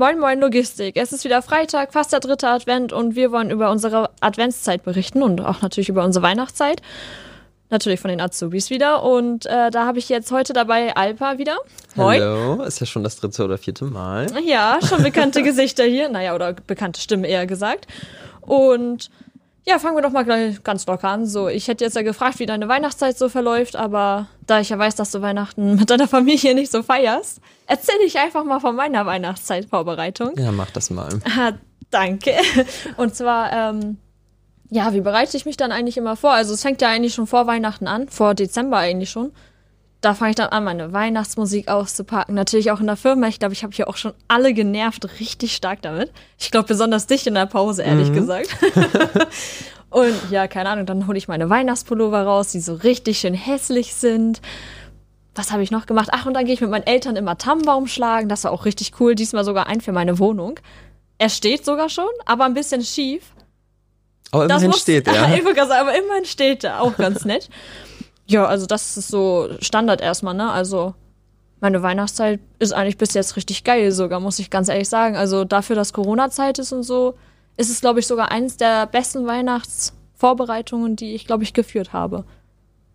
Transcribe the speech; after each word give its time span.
Moin 0.00 0.18
Moin 0.18 0.40
Logistik. 0.40 0.96
Es 0.96 1.12
ist 1.12 1.24
wieder 1.24 1.42
Freitag, 1.42 1.92
fast 1.92 2.10
der 2.10 2.20
dritte 2.20 2.48
Advent 2.48 2.90
und 2.90 3.16
wir 3.16 3.32
wollen 3.32 3.50
über 3.50 3.70
unsere 3.70 4.08
Adventszeit 4.20 4.82
berichten 4.82 5.22
und 5.22 5.42
auch 5.42 5.60
natürlich 5.60 5.90
über 5.90 6.02
unsere 6.06 6.22
Weihnachtszeit. 6.22 6.80
Natürlich 7.68 8.00
von 8.00 8.08
den 8.08 8.18
Azubis 8.18 8.70
wieder. 8.70 9.02
Und 9.02 9.44
äh, 9.44 9.70
da 9.70 9.84
habe 9.84 9.98
ich 9.98 10.08
jetzt 10.08 10.32
heute 10.32 10.54
dabei 10.54 10.96
Alpa 10.96 11.36
wieder. 11.36 11.58
Moin. 11.96 12.18
Hallo, 12.18 12.62
ist 12.62 12.80
ja 12.80 12.86
schon 12.86 13.04
das 13.04 13.16
dritte 13.16 13.44
oder 13.44 13.58
vierte 13.58 13.84
Mal. 13.84 14.28
Ja, 14.42 14.78
schon 14.82 15.02
bekannte 15.02 15.42
Gesichter 15.42 15.84
hier. 15.84 16.08
Naja, 16.08 16.34
oder 16.34 16.54
bekannte 16.54 16.98
Stimmen 16.98 17.24
eher 17.24 17.44
gesagt. 17.46 17.86
Und 18.40 19.10
ja, 19.66 19.78
fangen 19.78 19.96
wir 19.96 20.02
doch 20.02 20.10
mal 20.10 20.24
gleich 20.24 20.62
ganz 20.62 20.86
locker 20.86 21.08
an. 21.08 21.26
So, 21.26 21.48
ich 21.48 21.68
hätte 21.68 21.84
jetzt 21.84 21.94
ja 21.94 22.02
gefragt, 22.02 22.38
wie 22.38 22.46
deine 22.46 22.68
Weihnachtszeit 22.68 23.16
so 23.16 23.28
verläuft, 23.28 23.76
aber 23.76 24.28
da 24.46 24.60
ich 24.60 24.70
ja 24.70 24.78
weiß, 24.78 24.94
dass 24.94 25.10
du 25.10 25.20
Weihnachten 25.22 25.76
mit 25.76 25.90
deiner 25.90 26.08
Familie 26.08 26.54
nicht 26.54 26.72
so 26.72 26.82
feierst, 26.82 27.40
erzähle 27.66 28.04
ich 28.04 28.18
einfach 28.18 28.44
mal 28.44 28.60
von 28.60 28.74
meiner 28.74 29.06
Weihnachtszeitvorbereitung. 29.06 30.32
Ja, 30.38 30.52
mach 30.52 30.70
das 30.70 30.90
mal. 30.90 31.20
Ah, 31.24 31.52
danke. 31.90 32.34
Und 32.96 33.14
zwar, 33.14 33.52
ähm, 33.52 33.98
ja, 34.70 34.92
wie 34.92 35.00
bereite 35.00 35.36
ich 35.36 35.46
mich 35.46 35.56
dann 35.56 35.72
eigentlich 35.72 35.96
immer 35.96 36.16
vor? 36.16 36.32
Also 36.32 36.54
es 36.54 36.62
fängt 36.62 36.80
ja 36.80 36.88
eigentlich 36.88 37.14
schon 37.14 37.26
vor 37.26 37.46
Weihnachten 37.46 37.86
an, 37.86 38.08
vor 38.08 38.34
Dezember 38.34 38.78
eigentlich 38.78 39.10
schon 39.10 39.32
da 40.00 40.14
fange 40.14 40.30
ich 40.30 40.36
dann 40.36 40.48
an, 40.48 40.64
meine 40.64 40.92
Weihnachtsmusik 40.92 41.68
auszupacken. 41.68 42.34
Natürlich 42.34 42.70
auch 42.70 42.80
in 42.80 42.86
der 42.86 42.96
Firma. 42.96 43.28
Ich 43.28 43.38
glaube, 43.38 43.52
ich 43.52 43.62
habe 43.62 43.74
hier 43.74 43.88
auch 43.88 43.96
schon 43.96 44.14
alle 44.28 44.54
genervt, 44.54 45.20
richtig 45.20 45.54
stark 45.54 45.82
damit. 45.82 46.10
Ich 46.38 46.50
glaube, 46.50 46.68
besonders 46.68 47.06
dich 47.06 47.26
in 47.26 47.34
der 47.34 47.46
Pause, 47.46 47.82
ehrlich 47.82 48.08
mhm. 48.10 48.14
gesagt. 48.14 48.56
und 49.90 50.14
ja, 50.30 50.48
keine 50.48 50.70
Ahnung, 50.70 50.86
dann 50.86 51.06
hole 51.06 51.18
ich 51.18 51.28
meine 51.28 51.50
Weihnachtspullover 51.50 52.22
raus, 52.22 52.52
die 52.52 52.60
so 52.60 52.74
richtig 52.74 53.18
schön 53.18 53.34
hässlich 53.34 53.94
sind. 53.94 54.40
Was 55.34 55.52
habe 55.52 55.62
ich 55.62 55.70
noch 55.70 55.84
gemacht? 55.84 56.08
Ach, 56.12 56.24
und 56.24 56.34
dann 56.34 56.46
gehe 56.46 56.54
ich 56.54 56.60
mit 56.62 56.70
meinen 56.70 56.86
Eltern 56.86 57.16
immer 57.16 57.36
Tannenbaum 57.36 57.86
schlagen. 57.86 58.28
Das 58.28 58.44
war 58.44 58.52
auch 58.52 58.64
richtig 58.64 58.92
cool. 59.00 59.14
Diesmal 59.14 59.44
sogar 59.44 59.66
ein 59.66 59.82
für 59.82 59.92
meine 59.92 60.18
Wohnung. 60.18 60.58
Er 61.18 61.28
steht 61.28 61.66
sogar 61.66 61.90
schon, 61.90 62.08
aber 62.24 62.46
ein 62.46 62.54
bisschen 62.54 62.82
schief. 62.82 63.22
Aber 64.32 64.46
immerhin 64.46 64.68
muss, 64.68 64.80
steht 64.80 65.06
er. 65.06 65.14
Ja. 65.14 65.80
aber 65.80 65.94
immerhin 65.94 66.24
steht 66.24 66.64
er. 66.64 66.80
Auch 66.80 66.96
ganz 66.96 67.24
nett. 67.26 67.50
Ja, 68.30 68.46
also 68.46 68.64
das 68.64 68.96
ist 68.96 69.08
so 69.08 69.48
Standard 69.58 70.00
erstmal, 70.00 70.34
ne? 70.34 70.52
Also 70.52 70.94
meine 71.60 71.82
Weihnachtszeit 71.82 72.38
ist 72.60 72.72
eigentlich 72.72 72.96
bis 72.96 73.12
jetzt 73.12 73.34
richtig 73.34 73.64
geil 73.64 73.90
sogar, 73.90 74.20
muss 74.20 74.38
ich 74.38 74.50
ganz 74.50 74.68
ehrlich 74.68 74.88
sagen. 74.88 75.16
Also 75.16 75.44
dafür, 75.44 75.74
dass 75.74 75.92
Corona-Zeit 75.92 76.60
ist 76.60 76.72
und 76.72 76.84
so, 76.84 77.14
ist 77.56 77.70
es, 77.70 77.80
glaube 77.80 77.98
ich, 77.98 78.06
sogar 78.06 78.30
eins 78.30 78.56
der 78.56 78.86
besten 78.86 79.26
Weihnachtsvorbereitungen, 79.26 80.94
die 80.94 81.16
ich, 81.16 81.26
glaube 81.26 81.42
ich, 81.42 81.54
geführt 81.54 81.92
habe. 81.92 82.24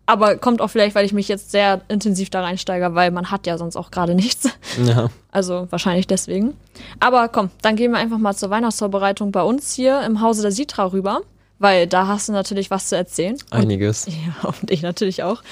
Aber 0.06 0.36
kommt 0.36 0.62
auch 0.62 0.68
vielleicht, 0.68 0.94
weil 0.94 1.04
ich 1.04 1.12
mich 1.12 1.28
jetzt 1.28 1.50
sehr 1.50 1.82
intensiv 1.88 2.30
da 2.30 2.40
reinsteige, 2.40 2.94
weil 2.94 3.10
man 3.10 3.30
hat 3.30 3.46
ja 3.46 3.58
sonst 3.58 3.76
auch 3.76 3.90
gerade 3.90 4.14
nichts. 4.14 4.48
Ja. 4.82 5.08
Also 5.36 5.66
wahrscheinlich 5.68 6.06
deswegen. 6.06 6.54
Aber 6.98 7.28
komm, 7.28 7.50
dann 7.60 7.76
gehen 7.76 7.90
wir 7.92 7.98
einfach 7.98 8.16
mal 8.16 8.34
zur 8.34 8.48
Weihnachtsvorbereitung 8.48 9.32
bei 9.32 9.42
uns 9.42 9.74
hier 9.74 10.00
im 10.00 10.22
Hause 10.22 10.40
der 10.40 10.50
Sitra 10.50 10.86
rüber 10.86 11.20
weil 11.58 11.86
da 11.86 12.06
hast 12.06 12.28
du 12.28 12.32
natürlich 12.32 12.70
was 12.70 12.88
zu 12.88 12.96
erzählen. 12.96 13.36
Einiges. 13.50 14.06
Und, 14.06 14.14
ja, 14.26 14.48
und 14.48 14.70
ich 14.70 14.82
natürlich 14.82 15.22
auch. 15.22 15.42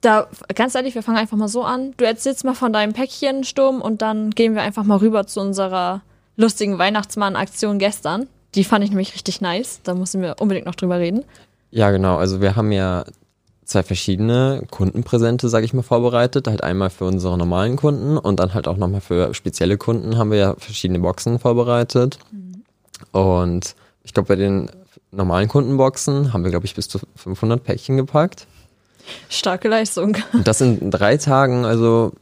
Da, 0.00 0.28
ganz 0.54 0.74
ehrlich, 0.74 0.94
wir 0.94 1.02
fangen 1.02 1.18
einfach 1.18 1.36
mal 1.36 1.48
so 1.48 1.64
an. 1.64 1.94
Du 1.96 2.04
erzählst 2.04 2.44
mal 2.44 2.54
von 2.54 2.72
deinem 2.72 2.92
Päckchensturm 2.92 3.80
und 3.80 4.02
dann 4.02 4.30
gehen 4.30 4.54
wir 4.54 4.62
einfach 4.62 4.84
mal 4.84 4.98
rüber 4.98 5.26
zu 5.26 5.40
unserer 5.40 6.02
lustigen 6.36 6.78
Weihnachtsmann-Aktion 6.78 7.78
gestern. 7.78 8.28
Die 8.54 8.64
fand 8.64 8.84
ich 8.84 8.90
nämlich 8.90 9.14
richtig 9.14 9.40
nice. 9.40 9.80
Da 9.82 9.94
müssen 9.94 10.20
wir 10.20 10.36
unbedingt 10.40 10.66
noch 10.66 10.74
drüber 10.74 10.98
reden. 10.98 11.24
Ja, 11.70 11.90
genau. 11.90 12.16
Also 12.16 12.40
wir 12.40 12.54
haben 12.54 12.70
ja 12.70 13.04
zwei 13.64 13.82
verschiedene 13.82 14.62
Kundenpräsente, 14.70 15.48
sage 15.48 15.64
ich 15.64 15.72
mal, 15.72 15.82
vorbereitet. 15.82 16.46
Halt 16.46 16.62
einmal 16.62 16.90
für 16.90 17.04
unsere 17.04 17.36
normalen 17.38 17.76
Kunden 17.76 18.18
und 18.18 18.38
dann 18.40 18.54
halt 18.54 18.68
auch 18.68 18.76
nochmal 18.76 19.00
für 19.00 19.34
spezielle 19.34 19.78
Kunden 19.78 20.18
haben 20.18 20.30
wir 20.30 20.38
ja 20.38 20.54
verschiedene 20.58 21.00
Boxen 21.00 21.38
vorbereitet. 21.38 22.18
Mhm. 22.30 22.62
Und 23.18 23.74
ich 24.02 24.12
glaube, 24.12 24.28
bei 24.28 24.36
den 24.36 24.70
normalen 25.14 25.48
Kundenboxen 25.48 26.32
haben 26.32 26.44
wir, 26.44 26.50
glaube 26.50 26.66
ich, 26.66 26.74
bis 26.74 26.88
zu 26.88 27.00
500 27.16 27.62
Päckchen 27.62 27.96
gepackt. 27.96 28.46
Starke 29.28 29.68
Leistung. 29.68 30.16
Und 30.32 30.46
das 30.46 30.60
in 30.60 30.90
drei 30.90 31.16
Tagen, 31.16 31.64
also 31.64 32.12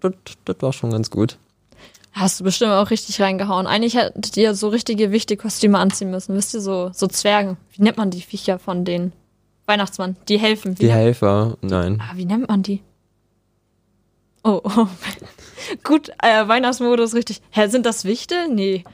das, 0.00 0.12
das 0.44 0.56
war 0.60 0.72
schon 0.72 0.90
ganz 0.90 1.10
gut. 1.10 1.38
Hast 2.12 2.40
du 2.40 2.44
bestimmt 2.44 2.72
auch 2.72 2.90
richtig 2.90 3.20
reingehauen. 3.20 3.66
Eigentlich 3.66 3.94
hättet 3.94 4.36
ihr 4.36 4.54
so 4.54 4.68
richtige 4.68 5.12
wichtige 5.12 5.40
Kostüme 5.40 5.78
anziehen 5.78 6.10
müssen. 6.10 6.34
Wisst 6.34 6.54
ihr, 6.54 6.60
so, 6.60 6.90
so 6.92 7.06
Zwergen. 7.06 7.56
Wie 7.72 7.82
nennt 7.82 7.96
man 7.96 8.10
die 8.10 8.22
Viecher 8.22 8.58
von 8.58 8.84
den 8.84 9.12
Weihnachtsmann? 9.66 10.16
Die 10.28 10.38
helfen. 10.38 10.78
Wie 10.78 10.86
die 10.86 10.92
Helfer, 10.92 11.56
nein. 11.60 12.02
Ah, 12.02 12.16
wie 12.16 12.24
nennt 12.24 12.48
man 12.48 12.62
die? 12.62 12.82
Oh, 14.42 14.60
oh. 14.64 14.88
gut, 15.84 16.10
äh, 16.22 16.48
Weihnachtsmodus, 16.48 17.14
richtig. 17.14 17.40
Hä, 17.50 17.68
sind 17.68 17.86
das 17.86 18.04
Wichte? 18.04 18.48
Nee. 18.52 18.84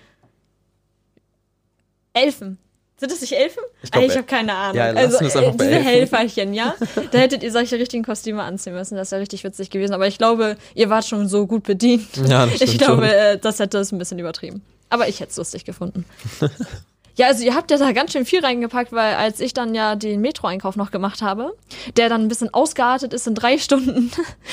Elfen. 2.12 2.58
Sind 2.96 3.10
das 3.10 3.20
nicht 3.20 3.32
Elfen? 3.32 3.62
Ich, 3.82 3.90
glaub, 3.90 4.04
ich 4.04 4.12
habe 4.12 4.22
keine 4.22 4.54
Ahnung. 4.54 4.76
Ja, 4.76 4.84
also 4.86 5.18
äh, 5.18 5.52
diese. 5.52 5.76
Helferchen, 5.76 6.54
ja. 6.54 6.74
Da 7.10 7.18
hättet 7.18 7.42
ihr 7.42 7.50
solche 7.50 7.76
richtigen 7.76 8.04
Kostüme 8.04 8.42
anziehen 8.42 8.72
müssen. 8.74 8.96
Das 8.96 9.10
wäre 9.10 9.20
richtig 9.20 9.42
witzig 9.42 9.70
gewesen. 9.70 9.94
Aber 9.94 10.06
ich 10.06 10.16
glaube, 10.16 10.56
ihr 10.74 10.90
wart 10.90 11.04
schon 11.04 11.28
so 11.28 11.46
gut 11.46 11.64
bedient. 11.64 12.06
Ja, 12.28 12.46
das 12.46 12.60
ich 12.60 12.78
glaube, 12.78 13.06
schon. 13.06 13.14
Äh, 13.14 13.38
das 13.38 13.58
hätte 13.58 13.78
es 13.78 13.90
ein 13.90 13.98
bisschen 13.98 14.18
übertrieben. 14.18 14.62
Aber 14.90 15.08
ich 15.08 15.18
hätte 15.18 15.30
es 15.30 15.36
lustig 15.36 15.64
gefunden. 15.64 16.04
Ja, 17.16 17.28
also 17.28 17.44
ihr 17.44 17.54
habt 17.54 17.70
ja 17.70 17.78
da 17.78 17.92
ganz 17.92 18.12
schön 18.12 18.24
viel 18.24 18.44
reingepackt, 18.44 18.92
weil 18.92 19.14
als 19.14 19.40
ich 19.40 19.54
dann 19.54 19.74
ja 19.74 19.94
den 19.94 20.20
Metro-Einkauf 20.20 20.76
noch 20.76 20.90
gemacht 20.90 21.22
habe, 21.22 21.54
der 21.96 22.08
dann 22.08 22.22
ein 22.22 22.28
bisschen 22.28 22.52
ausgeartet 22.52 23.12
ist 23.12 23.26
in 23.26 23.34
drei 23.34 23.58
Stunden 23.64 24.10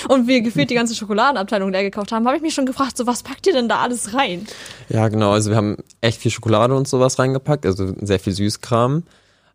und 0.09 0.27
wir 0.27 0.41
gefühlt 0.41 0.69
die 0.69 0.75
ganze 0.75 0.95
Schokoladenabteilung 0.95 1.71
leer 1.71 1.83
gekauft 1.83 2.11
haben, 2.11 2.27
habe 2.27 2.37
ich 2.37 2.43
mich 2.43 2.53
schon 2.53 2.65
gefragt, 2.65 2.97
so 2.97 3.07
was 3.07 3.23
packt 3.23 3.47
ihr 3.47 3.53
denn 3.53 3.67
da 3.67 3.79
alles 3.79 4.13
rein? 4.13 4.45
Ja, 4.89 5.07
genau, 5.07 5.31
also 5.31 5.49
wir 5.49 5.57
haben 5.57 5.77
echt 6.01 6.21
viel 6.21 6.31
Schokolade 6.31 6.75
und 6.75 6.87
sowas 6.87 7.17
reingepackt, 7.17 7.65
also 7.65 7.93
sehr 8.01 8.19
viel 8.19 8.33
Süßkram. 8.33 9.03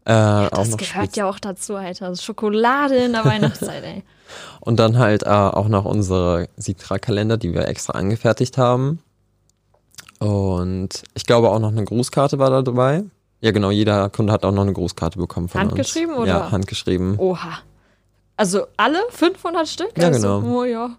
Äh, 0.06 0.12
ja, 0.12 0.49
das 0.50 0.77
gehört 0.77 1.06
Spitz 1.06 1.16
ja 1.16 1.28
auch 1.28 1.41
dazu, 1.41 1.75
Alter. 1.75 2.06
Also 2.06 2.22
Schokolade 2.22 2.97
in 2.97 3.12
der 3.12 3.25
Weihnachtszeit, 3.25 3.83
ey. 3.83 4.03
Und 4.61 4.78
dann 4.78 4.99
halt 4.99 5.25
äh, 5.25 5.28
auch 5.28 5.69
noch 5.69 5.84
unsere 5.84 6.49
Sitra-Kalender, 6.56 7.37
die 7.37 7.53
wir 7.53 7.66
extra 7.66 7.95
angefertigt 7.95 8.56
haben. 8.56 9.00
Und 10.19 11.03
ich 11.15 11.27
glaube 11.27 11.50
auch 11.50 11.59
noch 11.59 11.72
eine 11.72 11.84
Grußkarte 11.84 12.38
war 12.38 12.50
da 12.50 12.62
dabei. 12.62 13.04
Ja, 13.41 13.50
genau, 13.50 13.71
jeder 13.71 14.09
Kunde 14.09 14.32
hat 14.32 14.44
auch 14.44 14.53
noch 14.53 14.62
eine 14.62 14.72
Grußkarte 14.72 15.19
bekommen 15.19 15.49
von 15.49 15.60
handgeschrieben 15.60 16.10
uns. 16.10 16.19
Handgeschrieben 16.21 16.38
oder? 16.38 16.47
Ja, 16.47 16.50
handgeschrieben. 16.50 17.19
Oha. 17.19 17.59
Also 18.37 18.66
alle 18.77 18.99
500 19.10 19.69
Stück? 19.69 19.93
Ja, 19.97 20.09
also, 20.09 20.41
genau. 20.41 20.59
Oh 20.59 20.65
ja. 20.65 20.97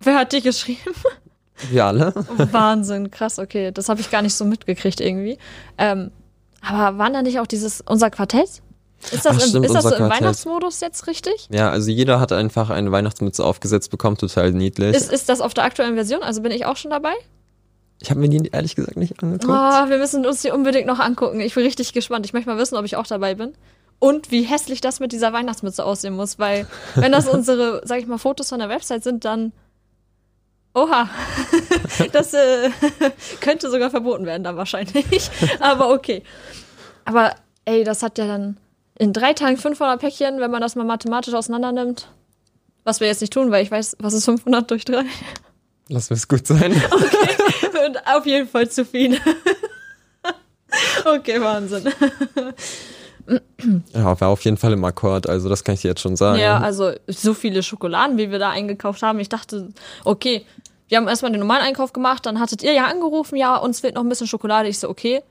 Wer 0.00 0.16
hat 0.16 0.32
die 0.32 0.40
geschrieben? 0.40 0.94
Wir 1.70 1.84
alle. 1.84 2.14
Wahnsinn, 2.52 3.10
krass, 3.10 3.38
okay. 3.38 3.70
Das 3.72 3.88
habe 3.88 4.00
ich 4.00 4.10
gar 4.10 4.22
nicht 4.22 4.34
so 4.34 4.44
mitgekriegt 4.44 5.00
irgendwie. 5.00 5.38
Ähm, 5.78 6.10
aber 6.60 6.98
waren 6.98 7.12
da 7.12 7.22
nicht 7.22 7.40
auch 7.40 7.46
dieses, 7.46 7.80
unser 7.82 8.10
Quartett? 8.10 8.62
Ist 9.10 9.24
das, 9.24 9.36
Ach, 9.36 9.40
stimmt, 9.40 9.56
im, 9.56 9.64
ist 9.64 9.74
das 9.74 9.84
so 9.84 9.94
im 9.94 10.08
Weihnachtsmodus 10.08 10.80
jetzt 10.80 11.08
richtig? 11.08 11.48
Ja, 11.50 11.70
also 11.70 11.90
jeder 11.90 12.20
hat 12.20 12.30
einfach 12.32 12.70
eine 12.70 12.92
Weihnachtsmütze 12.92 13.44
aufgesetzt 13.44 13.90
bekommen, 13.90 14.16
total 14.16 14.52
niedlich. 14.52 14.94
Ist, 14.94 15.12
ist 15.12 15.28
das 15.28 15.40
auf 15.40 15.54
der 15.54 15.64
aktuellen 15.64 15.94
Version? 15.94 16.22
Also 16.22 16.40
bin 16.40 16.52
ich 16.52 16.66
auch 16.66 16.76
schon 16.76 16.92
dabei? 16.92 17.14
Ich 18.02 18.10
habe 18.10 18.20
mir 18.20 18.28
die 18.28 18.48
ehrlich 18.50 18.74
gesagt 18.74 18.96
nicht 18.96 19.22
angeguckt. 19.22 19.44
Oh, 19.48 19.88
wir 19.88 19.98
müssen 19.98 20.26
uns 20.26 20.42
die 20.42 20.50
unbedingt 20.50 20.86
noch 20.86 20.98
angucken. 20.98 21.40
Ich 21.40 21.54
bin 21.54 21.62
richtig 21.62 21.92
gespannt. 21.92 22.26
Ich 22.26 22.32
möchte 22.32 22.50
mal 22.50 22.58
wissen, 22.58 22.76
ob 22.76 22.84
ich 22.84 22.96
auch 22.96 23.06
dabei 23.06 23.36
bin. 23.36 23.52
Und 24.00 24.32
wie 24.32 24.42
hässlich 24.42 24.80
das 24.80 24.98
mit 24.98 25.12
dieser 25.12 25.32
Weihnachtsmütze 25.32 25.84
aussehen 25.84 26.14
muss, 26.14 26.40
weil 26.40 26.66
wenn 26.96 27.12
das 27.12 27.28
unsere, 27.32 27.80
sag 27.84 28.00
ich 28.00 28.06
mal, 28.06 28.18
Fotos 28.18 28.48
von 28.48 28.58
der 28.58 28.68
Website 28.68 29.04
sind, 29.04 29.24
dann 29.24 29.52
Oha, 30.74 31.08
das 32.12 32.32
äh, 32.32 32.70
könnte 33.40 33.70
sogar 33.70 33.90
verboten 33.90 34.24
werden 34.24 34.42
dann 34.42 34.56
wahrscheinlich. 34.56 35.30
Aber 35.60 35.90
okay. 35.90 36.22
Aber 37.04 37.34
ey, 37.66 37.84
das 37.84 38.02
hat 38.02 38.18
ja 38.18 38.26
dann 38.26 38.56
in 38.98 39.12
drei 39.12 39.34
Tagen 39.34 39.58
500 39.58 40.00
Päckchen, 40.00 40.40
wenn 40.40 40.50
man 40.50 40.62
das 40.62 40.74
mal 40.74 40.84
mathematisch 40.84 41.34
auseinander 41.34 41.72
nimmt. 41.72 42.08
Was 42.84 43.00
wir 43.00 43.06
jetzt 43.06 43.20
nicht 43.20 43.32
tun, 43.32 43.50
weil 43.50 43.62
ich 43.62 43.70
weiß, 43.70 43.98
was 44.00 44.14
ist 44.14 44.24
500 44.24 44.70
durch 44.70 44.84
drei? 44.84 45.04
Lass 45.88 46.10
es 46.10 46.26
gut 46.26 46.46
sein. 46.46 46.72
Okay, 46.90 47.61
auf 48.06 48.26
jeden 48.26 48.48
Fall 48.48 48.68
zu 48.68 48.84
viel. 48.84 49.18
okay, 51.04 51.40
Wahnsinn. 51.40 51.92
Ja, 53.94 54.20
war 54.20 54.28
auf 54.28 54.44
jeden 54.44 54.56
Fall 54.56 54.72
im 54.72 54.84
Akkord, 54.84 55.28
also 55.28 55.48
das 55.48 55.62
kann 55.62 55.74
ich 55.74 55.82
dir 55.82 55.88
jetzt 55.88 56.00
schon 56.00 56.16
sagen. 56.16 56.40
Ja, 56.40 56.58
also 56.58 56.92
so 57.06 57.34
viele 57.34 57.62
Schokoladen, 57.62 58.18
wie 58.18 58.30
wir 58.30 58.38
da 58.38 58.50
eingekauft 58.50 59.02
haben. 59.02 59.20
Ich 59.20 59.28
dachte, 59.28 59.68
okay, 60.04 60.44
wir 60.88 60.98
haben 60.98 61.08
erstmal 61.08 61.30
den 61.30 61.40
normalen 61.40 61.62
Einkauf 61.62 61.92
gemacht, 61.92 62.26
dann 62.26 62.40
hattet 62.40 62.62
ihr 62.62 62.72
ja 62.72 62.86
angerufen, 62.86 63.36
ja, 63.36 63.56
uns 63.56 63.80
fehlt 63.80 63.94
noch 63.94 64.02
ein 64.02 64.08
bisschen 64.08 64.26
Schokolade. 64.26 64.68
Ich 64.68 64.78
so, 64.78 64.88
okay, 64.88 65.22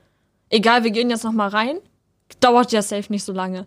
egal, 0.48 0.84
wir 0.84 0.90
gehen 0.90 1.10
jetzt 1.10 1.24
noch 1.24 1.32
mal 1.32 1.48
rein. 1.48 1.78
Dauert 2.40 2.72
ja 2.72 2.82
safe 2.82 3.12
nicht 3.12 3.24
so 3.24 3.32
lange. 3.32 3.66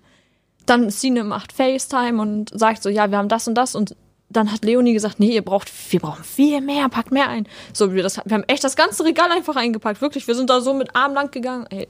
Dann 0.66 0.90
Sine 0.90 1.24
macht 1.24 1.54
FaceTime 1.54 2.20
und 2.22 2.50
sagt 2.58 2.82
so, 2.82 2.90
ja, 2.90 3.12
wir 3.12 3.18
haben 3.18 3.30
das 3.30 3.48
und 3.48 3.56
das 3.56 3.76
und 3.76 3.96
dann 4.30 4.52
hat 4.52 4.66
Leonie 4.66 4.94
gesagt, 4.94 5.20
nee, 5.20 5.34
ihr 5.34 5.44
braucht, 5.44 5.72
wir 5.92 6.00
brauchen 6.00 6.24
viel 6.24 6.62
mehr, 6.62 6.90
packt 6.90 7.12
mehr 7.12 7.30
ein. 7.30 7.48
So, 7.74 7.94
wir, 7.94 8.04
das, 8.04 8.20
wir 8.26 8.34
haben 8.34 8.44
echt 8.48 8.64
das 8.64 8.76
ganze 8.76 9.06
Regal 9.06 9.32
einfach 9.32 9.56
eingepackt, 9.56 10.02
wirklich. 10.02 10.28
Wir 10.28 10.36
sind 10.36 10.50
da 10.50 10.62
so 10.62 10.74
mit 10.74 10.96
Arm 10.96 11.14
lang 11.14 11.32
gegangen. 11.32 11.68
Ey, 11.70 11.88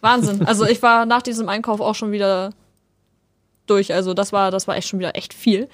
Wahnsinn. 0.00 0.42
Also 0.46 0.64
ich 0.64 0.82
war 0.82 1.06
nach 1.06 1.22
diesem 1.22 1.48
Einkauf 1.48 1.80
auch 1.80 1.94
schon 1.94 2.12
wieder 2.12 2.52
durch. 3.66 3.92
Also 3.92 4.14
das 4.14 4.32
war, 4.32 4.50
das 4.50 4.66
war 4.66 4.76
echt 4.76 4.88
schon 4.88 4.98
wieder 4.98 5.16
echt 5.16 5.34
viel. 5.34 5.68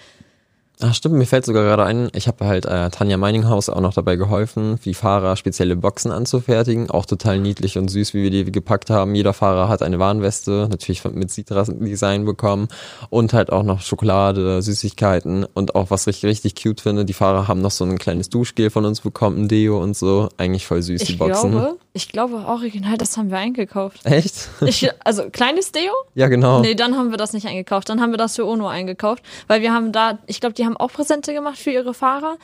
Ach 0.81 0.93
stimmt, 0.93 1.15
mir 1.15 1.25
fällt 1.25 1.44
sogar 1.44 1.62
gerade 1.62 1.85
ein, 1.85 2.11
ich 2.15 2.26
habe 2.26 2.44
halt 2.47 2.67
äh, 2.67 2.91
Tanja 2.91 3.17
Meininghaus 3.17 3.69
auch 3.69 3.81
noch 3.81 3.94
dabei 3.94 4.17
geholfen, 4.17 4.79
wie 4.82 4.93
Fahrer 4.93 5.37
spezielle 5.37 5.76
Boxen 5.76 6.11
anzufertigen. 6.11 6.91
Auch 6.91 7.06
total 7.06 7.38
niedlich 7.38 7.79
und 7.79 7.88
süß, 7.88 8.12
wie 8.12 8.25
wir 8.25 8.31
die 8.31 8.50
gepackt 8.50 8.91
haben. 8.91 9.15
Jeder 9.15 9.32
Fahrer 9.32 9.69
hat 9.69 9.82
eine 9.82 10.00
Warnweste, 10.00 10.67
natürlich 10.69 11.05
mit 11.05 11.31
Citra-Design 11.31 12.25
bekommen 12.25 12.67
und 13.09 13.32
halt 13.32 13.53
auch 13.53 13.62
noch 13.62 13.82
Schokolade, 13.82 14.62
Süßigkeiten 14.62 15.47
und 15.55 15.76
auch 15.76 15.91
was 15.91 16.09
ich 16.09 16.25
richtig 16.25 16.56
cute 16.61 16.81
finde, 16.81 17.05
die 17.05 17.12
Fahrer 17.12 17.47
haben 17.47 17.61
noch 17.61 17.70
so 17.70 17.85
ein 17.85 17.97
kleines 17.97 18.29
Duschgel 18.29 18.69
von 18.70 18.85
uns 18.85 19.00
bekommen, 19.00 19.43
ein 19.44 19.49
Deo 19.49 19.81
und 19.81 19.97
so. 19.97 20.29
Eigentlich 20.38 20.67
voll 20.67 20.82
süß, 20.82 21.03
die 21.05 21.12
Ich 21.12 21.19
Boxen. 21.19 21.53
glaube, 21.53 21.77
ich 21.93 22.09
glaube 22.09 22.35
original, 22.47 22.99
das 22.99 23.17
haben 23.17 23.31
wir 23.31 23.38
eingekauft. 23.38 24.00
Echt? 24.05 24.49
Ich, 24.67 24.91
also 25.05 25.31
kleines 25.31 25.70
Deo? 25.70 25.93
ja, 26.15 26.27
genau. 26.27 26.61
Nee, 26.61 26.75
dann 26.75 26.97
haben 26.97 27.11
wir 27.11 27.17
das 27.17 27.32
nicht 27.32 27.47
eingekauft. 27.47 27.88
Dann 27.88 28.00
haben 28.00 28.11
wir 28.11 28.19
das 28.19 28.35
für 28.35 28.44
Ono 28.44 28.67
eingekauft, 28.67 29.23
weil 29.47 29.62
wir 29.62 29.73
haben 29.73 29.93
da, 29.93 30.19
ich 30.27 30.41
glaube, 30.41 30.55
die 30.55 30.63
haben 30.64 30.76
auch 30.76 30.93
Präsente 30.93 31.32
gemacht 31.32 31.58
für 31.58 31.70
ihre 31.70 31.94
Fahrer. 31.94 32.37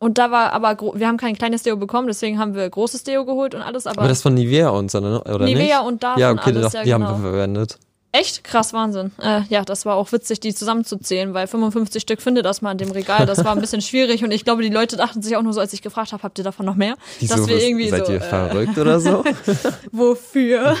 Und 0.00 0.18
da 0.18 0.30
war 0.30 0.52
aber, 0.52 0.76
wir 0.94 1.08
haben 1.08 1.16
kein 1.16 1.36
kleines 1.36 1.64
Deo 1.64 1.76
bekommen, 1.76 2.06
deswegen 2.06 2.38
haben 2.38 2.54
wir 2.54 2.68
großes 2.70 3.02
Deo 3.02 3.24
geholt 3.24 3.54
und 3.54 3.62
alles. 3.62 3.86
Aber, 3.86 3.98
Aber 3.98 4.08
das 4.08 4.22
von 4.22 4.34
Nivea 4.34 4.68
und 4.68 4.90
so, 4.90 5.00
ne? 5.00 5.20
oder 5.24 5.44
Nivea 5.44 5.80
nicht? 5.80 5.88
und 5.88 6.02
davon 6.02 6.20
Ja, 6.20 6.30
okay, 6.30 6.50
alles, 6.50 6.66
doch, 6.66 6.74
ja, 6.74 6.84
die 6.84 6.90
genau. 6.90 7.06
haben 7.06 7.22
wir 7.22 7.30
verwendet. 7.30 7.78
echt 8.12 8.44
krass 8.44 8.72
Wahnsinn. 8.72 9.10
Äh, 9.20 9.42
ja, 9.48 9.64
das 9.64 9.86
war 9.86 9.96
auch 9.96 10.12
witzig, 10.12 10.38
die 10.38 10.54
zusammenzuzählen, 10.54 11.34
weil 11.34 11.48
55 11.48 12.00
Stück 12.00 12.22
finde 12.22 12.42
das 12.42 12.62
mal 12.62 12.70
in 12.72 12.78
dem 12.78 12.92
Regal. 12.92 13.26
Das 13.26 13.44
war 13.44 13.52
ein 13.52 13.60
bisschen 13.60 13.82
schwierig 13.82 14.22
und 14.22 14.30
ich 14.30 14.44
glaube, 14.44 14.62
die 14.62 14.70
Leute 14.70 14.96
dachten 14.96 15.20
sich 15.20 15.36
auch 15.36 15.42
nur 15.42 15.52
so, 15.52 15.58
als 15.60 15.72
ich 15.72 15.82
gefragt 15.82 16.12
habe, 16.12 16.22
habt 16.22 16.38
ihr 16.38 16.44
davon 16.44 16.64
noch 16.64 16.76
mehr? 16.76 16.94
Die 17.20 17.26
Dass 17.26 17.48
wir 17.48 17.60
irgendwie 17.60 17.88
seid 17.88 18.06
so, 18.06 18.12
ihr 18.12 18.18
äh, 18.18 18.28
verrückt 18.28 18.78
oder 18.78 19.00
so? 19.00 19.24
Wofür? 19.90 20.76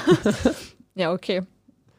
ja, 0.94 1.12
okay. 1.12 1.42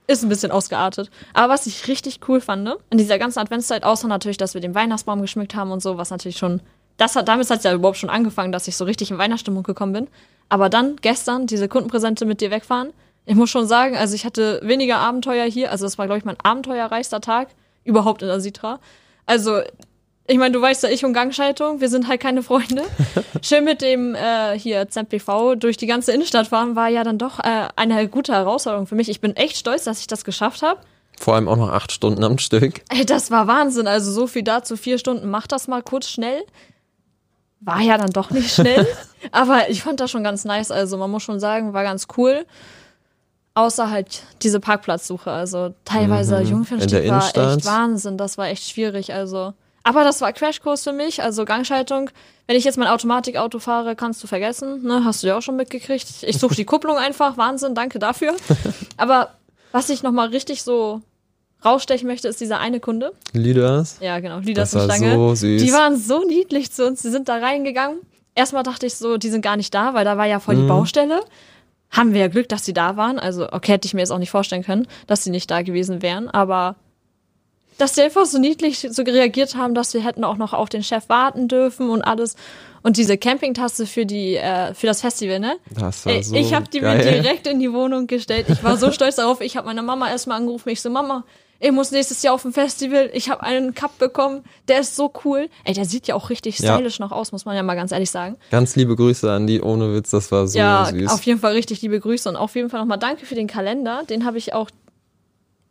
Ist 0.10 0.24
ein 0.24 0.30
bisschen 0.30 0.50
ausgeartet. 0.50 1.12
Aber 1.36 1.54
was 1.54 1.68
ich 1.68 1.88
richtig 1.88 2.22
cool 2.28 2.42
fand, 2.42 2.64
ne, 2.64 2.78
in 2.90 2.98
dieser 2.98 3.20
ganzen 3.20 3.38
Adventszeit, 3.38 3.84
außer 3.84 4.08
natürlich, 4.08 4.38
dass 4.38 4.56
wir 4.56 4.62
den 4.62 4.74
Weihnachtsbaum 4.74 5.22
geschmückt 5.22 5.54
haben 5.54 5.70
und 5.70 5.84
so, 5.84 6.00
was 6.00 6.10
natürlich 6.10 6.40
schon, 6.40 6.62
das 6.98 7.16
hat, 7.16 7.28
damit 7.28 7.48
hat 7.48 7.60
es 7.60 7.64
ja 7.64 7.76
überhaupt 7.76 8.00
schon 8.00 8.10
angefangen, 8.10 8.52
dass 8.52 8.68
ich 8.68 8.76
so 8.76 8.86
richtig 8.86 9.12
in 9.12 9.20
Weihnachtsstimmung 9.20 9.62
gekommen 9.62 9.94
bin. 9.94 10.08
Aber 10.50 10.68
dann 10.68 10.96
gestern 10.96 11.46
diese 11.46 11.68
Kundenpräsente 11.68 12.26
mit 12.26 12.42
dir 12.42 12.50
wegfahren, 12.50 12.92
ich 13.28 13.36
muss 13.36 13.52
schon 13.52 13.68
sagen, 13.68 13.96
also 13.96 14.16
ich 14.16 14.26
hatte 14.26 14.60
weniger 14.64 14.98
Abenteuer 14.98 15.46
hier, 15.46 15.70
also 15.70 15.86
das 15.86 16.00
war, 16.00 16.08
glaube 16.08 16.18
ich, 16.18 16.26
mein 16.26 16.38
abenteuerreichster 16.42 17.22
Tag 17.22 17.50
überhaupt 17.84 18.24
in 18.24 18.30
der 18.30 18.40
Sitra. 18.40 18.80
Also, 19.28 19.62
ich 20.30 20.38
meine, 20.38 20.52
du 20.52 20.62
weißt 20.62 20.84
ja, 20.84 20.90
ich 20.90 21.04
und 21.04 21.14
Gangschaltung, 21.14 21.82
wir 21.82 21.90
sind 21.90 22.08
halt 22.08 22.22
keine 22.22 22.44
Freunde. 22.44 22.84
Schön 23.42 23.64
mit 23.66 23.82
dem 23.82 24.14
äh, 24.14 24.58
hier 24.58 24.88
ZPV 24.88 25.56
durch 25.56 25.76
die 25.76 25.88
ganze 25.88 26.12
Innenstadt 26.12 26.48
fahren, 26.48 26.76
war 26.76 26.88
ja 26.88 27.04
dann 27.04 27.18
doch 27.18 27.40
äh, 27.40 27.68
eine 27.76 28.08
gute 28.08 28.34
Herausforderung 28.34 28.86
für 28.86 28.96
mich. 28.96 29.10
Ich 29.10 29.22
bin 29.22 29.36
echt 29.36 29.58
stolz, 29.58 29.86
dass 29.86 30.00
ich 30.00 30.08
das 30.08 30.24
geschafft 30.24 30.62
habe. 30.62 30.80
Vor 31.20 31.34
allem 31.34 31.48
auch 31.48 31.58
noch 31.58 31.70
acht 31.70 31.92
Stunden 31.92 32.24
am 32.24 32.38
Stück. 32.38 32.82
Ey, 32.90 33.06
das 33.06 33.32
war 33.32 33.48
Wahnsinn. 33.48 33.88
Also 33.88 34.12
so 34.12 34.28
viel 34.28 34.44
dazu, 34.44 34.78
vier 34.78 35.00
Stunden, 35.00 35.30
mach 35.30 35.48
das 35.48 35.68
mal 35.68 35.82
kurz 35.82 36.08
schnell. 36.10 36.44
War 37.62 37.82
ja 37.82 37.98
dann 37.98 38.12
doch 38.12 38.30
nicht 38.30 38.54
schnell. 38.54 38.88
aber 39.32 39.70
ich 39.70 39.82
fand 39.82 40.00
das 40.00 40.12
schon 40.12 40.24
ganz 40.24 40.46
nice. 40.46 40.70
Also 40.70 40.96
man 40.98 41.10
muss 41.10 41.24
schon 41.24 41.40
sagen, 41.40 41.74
war 41.74 41.84
ganz 41.84 42.08
cool. 42.18 42.46
Außer 43.56 43.90
halt 43.90 44.24
diese 44.44 44.60
Parkplatzsuche. 44.60 45.32
Also 45.32 45.74
teilweise 45.84 46.40
Mhm. 46.40 46.50
Jungfernstieg 46.52 47.10
war 47.10 47.28
echt 47.28 47.66
Wahnsinn. 47.66 48.18
Das 48.18 48.38
war 48.38 48.48
echt 48.48 48.70
schwierig. 48.70 49.12
Also. 49.14 49.54
Aber 49.90 50.04
das 50.04 50.22
war 50.22 50.32
Crashkurs 50.34 50.84
für 50.84 50.94
mich, 50.94 51.24
also 51.24 51.46
Gangschaltung. 51.46 52.12
Wenn 52.46 52.56
ich 52.56 52.64
jetzt 52.64 52.78
mein 52.78 52.88
Automatikauto 52.88 53.58
fahre, 53.58 53.96
kannst 53.96 54.22
du 54.24 54.28
vergessen. 54.28 54.84
Ne? 54.84 55.02
Hast 55.04 55.24
du 55.24 55.28
ja 55.28 55.36
auch 55.38 55.42
schon 55.42 55.56
mitgekriegt. 55.56 56.06
Ich 56.22 56.38
suche 56.38 56.54
die 56.54 56.66
Kupplung 56.66 56.96
einfach. 56.98 57.38
Wahnsinn, 57.38 57.74
danke 57.74 57.98
dafür. 57.98 58.36
Aber 58.98 59.30
was 59.72 59.90
ich 59.90 60.04
nochmal 60.04 60.28
richtig 60.28 60.62
so 60.62 61.02
rausstechen 61.66 62.08
möchte, 62.08 62.28
ist 62.28 62.40
dieser 62.40 62.60
eine 62.60 62.80
Kunde. 62.80 63.14
Lieders. 63.34 63.98
Ja, 64.00 64.20
genau, 64.20 64.42
die 64.42 64.54
Das 64.54 64.76
war 64.76 64.84
Stange. 64.84 65.16
so 65.16 65.34
süß. 65.34 65.62
Die 65.64 65.74
waren 65.74 65.98
so 65.98 66.24
niedlich 66.24 66.72
zu 66.72 66.86
uns. 66.86 67.02
Die 67.02 67.10
sind 67.10 67.28
da 67.28 67.38
reingegangen. 67.38 67.98
Erstmal 68.36 68.62
dachte 68.62 68.86
ich 68.86 68.94
so, 68.94 69.18
die 69.18 69.30
sind 69.30 69.42
gar 69.42 69.58
nicht 69.58 69.74
da, 69.74 69.96
weil 69.96 70.06
da 70.06 70.18
war 70.18 70.28
ja 70.28 70.40
voll 70.40 70.56
die 70.56 70.62
Mhm. 70.62 70.68
Baustelle. 70.68 71.22
Haben 71.90 72.14
wir 72.14 72.22
ja 72.22 72.28
Glück, 72.28 72.48
dass 72.48 72.64
sie 72.64 72.74
da 72.74 72.96
waren. 72.96 73.18
Also, 73.18 73.52
okay, 73.52 73.72
hätte 73.72 73.88
ich 73.88 73.96
mir 73.96 74.02
jetzt 74.02 74.12
auch 74.12 74.20
nicht 74.20 74.30
vorstellen 74.30 74.64
können, 74.64 74.88
dass 75.08 75.24
sie 75.24 75.32
nicht 75.32 75.50
da 75.50 75.64
gewesen 75.64 76.04
wären. 76.04 76.30
Aber 76.30 76.76
dass 77.80 77.96
sie 77.96 78.04
einfach 78.04 78.26
so 78.26 78.38
niedlich 78.38 78.88
so 78.92 79.02
reagiert 79.02 79.56
haben, 79.56 79.74
dass 79.74 79.94
wir 79.96 80.04
hätten 80.04 80.24
auch 80.24 80.38
noch 80.38 80.54
auf 80.54 80.70
den 80.70 80.84
Chef 80.84 81.10
warten 81.10 81.48
dürfen 81.48 81.90
und 81.90 82.04
alles. 82.04 82.36
Und 82.82 82.96
diese 82.98 83.18
Campingtasse 83.18 83.86
für 83.88 84.06
die 84.06 84.36
äh, 84.36 84.74
für 84.74 84.88
das 84.88 85.02
Festival, 85.02 85.40
ne? 85.40 85.56
Das 85.74 86.06
war 86.06 86.22
so 86.24 86.36
ich 86.36 86.54
habe 86.54 86.68
die 86.70 86.80
geil. 86.80 86.98
mir 86.98 87.22
direkt 87.22 87.48
in 87.48 87.60
die 87.60 87.74
Wohnung 87.74 88.08
gestellt. 88.08 88.46
Ich 88.50 88.64
war 88.64 88.78
so 88.78 88.92
stolz 88.94 89.16
darauf. 89.16 89.42
Ich 89.42 89.58
habe 89.58 89.66
meine 89.68 89.82
Mama 89.82 90.10
erstmal 90.10 90.38
angerufen. 90.38 90.70
Ich 90.70 90.82
so, 90.82 90.90
Mama, 90.90 91.26
ich 91.60 91.74
muss 91.74 91.92
nächstes 91.92 92.22
Jahr 92.24 92.34
auf 92.36 92.46
ein 92.46 92.54
Festival. 92.54 93.10
Ich 93.14 93.30
habe 93.30 93.44
einen 93.44 93.74
Cup 93.74 93.98
bekommen. 93.98 94.46
Der 94.70 94.80
ist 94.80 94.96
so 94.96 95.12
cool. 95.26 95.50
Ey, 95.66 95.74
der 95.74 95.84
sieht 95.84 96.08
ja 96.08 96.16
auch 96.16 96.30
richtig 96.30 96.58
Ja. 96.60 96.76
stylisch 96.76 97.00
noch 97.00 97.12
aus, 97.12 97.34
muss 97.34 97.44
man 97.44 97.56
ja 97.58 97.64
mal 97.64 97.76
ganz 97.76 97.92
ehrlich 97.92 98.12
sagen. 98.12 98.38
Ganz 98.50 98.78
liebe 98.78 98.96
Grüße 98.96 99.30
an 99.30 99.46
die, 99.46 99.62
ohne 99.62 99.94
Witz, 99.94 100.12
das 100.12 100.32
war 100.32 100.48
so 100.48 100.58
ja, 100.58 100.86
süß. 100.86 101.12
auf 101.12 101.24
jeden 101.24 101.42
Fall 101.42 101.52
richtig 101.54 101.82
liebe 101.82 102.00
Grüße 102.00 102.30
und 102.30 102.38
auf 102.38 102.56
jeden 102.56 102.70
Fall 102.70 102.80
nochmal 102.80 102.98
danke 103.00 103.26
für 103.26 103.36
den 103.36 103.48
Kalender. 103.48 104.04
Den 104.10 104.26
habe 104.26 104.38
ich 104.38 104.54
auch 104.54 104.70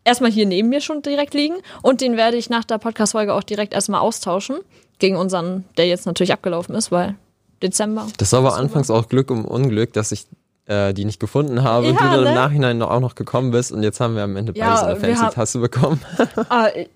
erstmal 0.08 0.30
hier 0.30 0.46
neben 0.46 0.68
mir 0.68 0.80
schon 0.80 1.02
direkt 1.02 1.34
liegen 1.34 1.54
und 1.82 2.00
den 2.00 2.16
werde 2.16 2.36
ich 2.36 2.50
nach 2.50 2.64
der 2.64 2.78
Podcast-Folge 2.78 3.32
auch 3.34 3.42
direkt 3.44 3.74
erstmal 3.74 4.00
austauschen 4.00 4.58
gegen 4.98 5.16
unseren, 5.16 5.64
der 5.76 5.86
jetzt 5.86 6.06
natürlich 6.06 6.32
abgelaufen 6.32 6.74
ist, 6.74 6.90
weil 6.90 7.14
Dezember. 7.62 8.06
Das 8.18 8.32
war 8.32 8.40
aber 8.40 8.56
anfangs 8.56 8.90
auch 8.90 9.08
Glück 9.08 9.30
um 9.30 9.44
Unglück, 9.44 9.92
dass 9.92 10.12
ich 10.12 10.26
äh, 10.66 10.92
die 10.92 11.04
nicht 11.06 11.18
gefunden 11.18 11.62
habe 11.62 11.88
und 11.88 11.94
Ja, 11.94 12.00
du 12.10 12.16
dann 12.16 12.24
ne? 12.24 12.28
im 12.28 12.34
Nachhinein 12.34 12.78
noch, 12.78 12.90
auch 12.90 13.00
noch 13.00 13.14
gekommen 13.14 13.50
bist 13.52 13.72
und 13.72 13.82
jetzt 13.82 14.00
haben 14.00 14.16
wir 14.16 14.22
am 14.22 14.36
Ende 14.36 14.52
beide 14.52 14.60
Ja, 14.66 14.76
so 14.76 14.84
eine 14.86 14.94
wir 15.00 15.08
fancy 15.08 15.22
haben- 15.22 15.34
Tasse 15.34 15.58
bekommen. 15.60 16.00
Ah, 16.50 16.66
äh, 16.68 16.86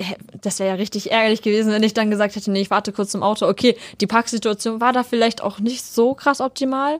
das 0.43 0.59
wäre 0.59 0.69
ja 0.71 0.75
richtig 0.75 1.11
ärgerlich 1.11 1.43
gewesen, 1.43 1.73
wenn 1.73 1.83
ich 1.83 1.95
dann 1.95 2.11
gesagt 2.11 2.37
hätte, 2.37 2.51
nee, 2.51 2.61
ich 2.61 2.71
warte 2.71 2.93
kurz 2.93 3.15
im 3.15 3.23
Auto. 3.23 3.47
Okay, 3.49 3.77
die 4.01 4.07
Parksituation 4.07 4.81
war 4.81 4.93
da 4.93 5.03
vielleicht 5.05 5.43
auch 5.43 5.59
nicht 5.59 5.85
so 5.85 6.15
krass 6.15 6.41
optimal. 6.41 6.99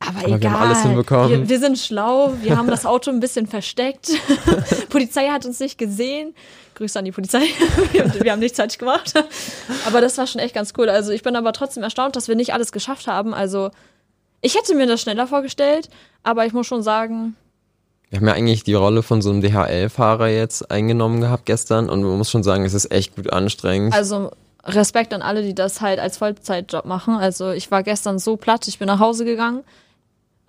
Aber, 0.00 0.26
wir 0.26 0.36
egal. 0.36 0.52
haben 0.52 0.62
alles 0.62 0.82
hinbekommen. 0.82 1.30
Wir, 1.30 1.48
wir 1.48 1.58
sind 1.58 1.78
schlau, 1.78 2.32
wir 2.40 2.56
haben 2.56 2.68
das 2.68 2.86
Auto 2.86 3.10
ein 3.10 3.20
bisschen 3.20 3.46
versteckt. 3.46 4.10
Polizei 4.88 5.28
hat 5.28 5.44
uns 5.44 5.60
nicht 5.60 5.76
gesehen. 5.78 6.34
Grüße 6.74 6.98
an 6.98 7.04
die 7.04 7.12
Polizei. 7.12 7.42
wir, 7.92 8.12
wir 8.22 8.32
haben 8.32 8.40
nichts 8.40 8.56
falsch 8.56 8.78
gemacht. 8.78 9.12
Aber 9.86 10.00
das 10.00 10.16
war 10.16 10.26
schon 10.26 10.40
echt 10.40 10.54
ganz 10.54 10.72
cool. 10.78 10.88
Also 10.88 11.12
ich 11.12 11.22
bin 11.22 11.36
aber 11.36 11.52
trotzdem 11.52 11.82
erstaunt, 11.82 12.16
dass 12.16 12.28
wir 12.28 12.34
nicht 12.34 12.54
alles 12.54 12.72
geschafft 12.72 13.06
haben. 13.06 13.34
Also 13.34 13.70
ich 14.40 14.54
hätte 14.54 14.74
mir 14.74 14.86
das 14.86 15.02
schneller 15.02 15.26
vorgestellt, 15.26 15.90
aber 16.22 16.46
ich 16.46 16.54
muss 16.54 16.66
schon 16.66 16.82
sagen, 16.82 17.36
Wir 18.08 18.20
haben 18.20 18.26
ja 18.26 18.32
eigentlich 18.32 18.64
die 18.64 18.72
Rolle 18.72 19.02
von 19.02 19.20
so 19.20 19.28
einem 19.30 19.42
DHL-Fahrer 19.42 20.28
jetzt 20.28 20.70
eingenommen 20.70 21.20
gehabt 21.20 21.44
gestern 21.44 21.90
und 21.90 22.02
man 22.02 22.16
muss 22.16 22.30
schon 22.30 22.42
sagen, 22.42 22.64
es 22.64 22.72
ist 22.72 22.90
echt 22.90 23.16
gut 23.16 23.30
anstrengend. 23.30 23.92
Also 23.92 24.30
Respekt 24.64 25.12
an 25.12 25.20
alle, 25.20 25.42
die 25.42 25.54
das 25.54 25.82
halt 25.82 25.98
als 25.98 26.16
Vollzeitjob 26.16 26.86
machen. 26.86 27.16
Also 27.16 27.50
ich 27.50 27.70
war 27.70 27.82
gestern 27.82 28.18
so 28.18 28.36
platt, 28.38 28.66
ich 28.66 28.78
bin 28.78 28.86
nach 28.86 28.98
Hause 28.98 29.26
gegangen. 29.26 29.62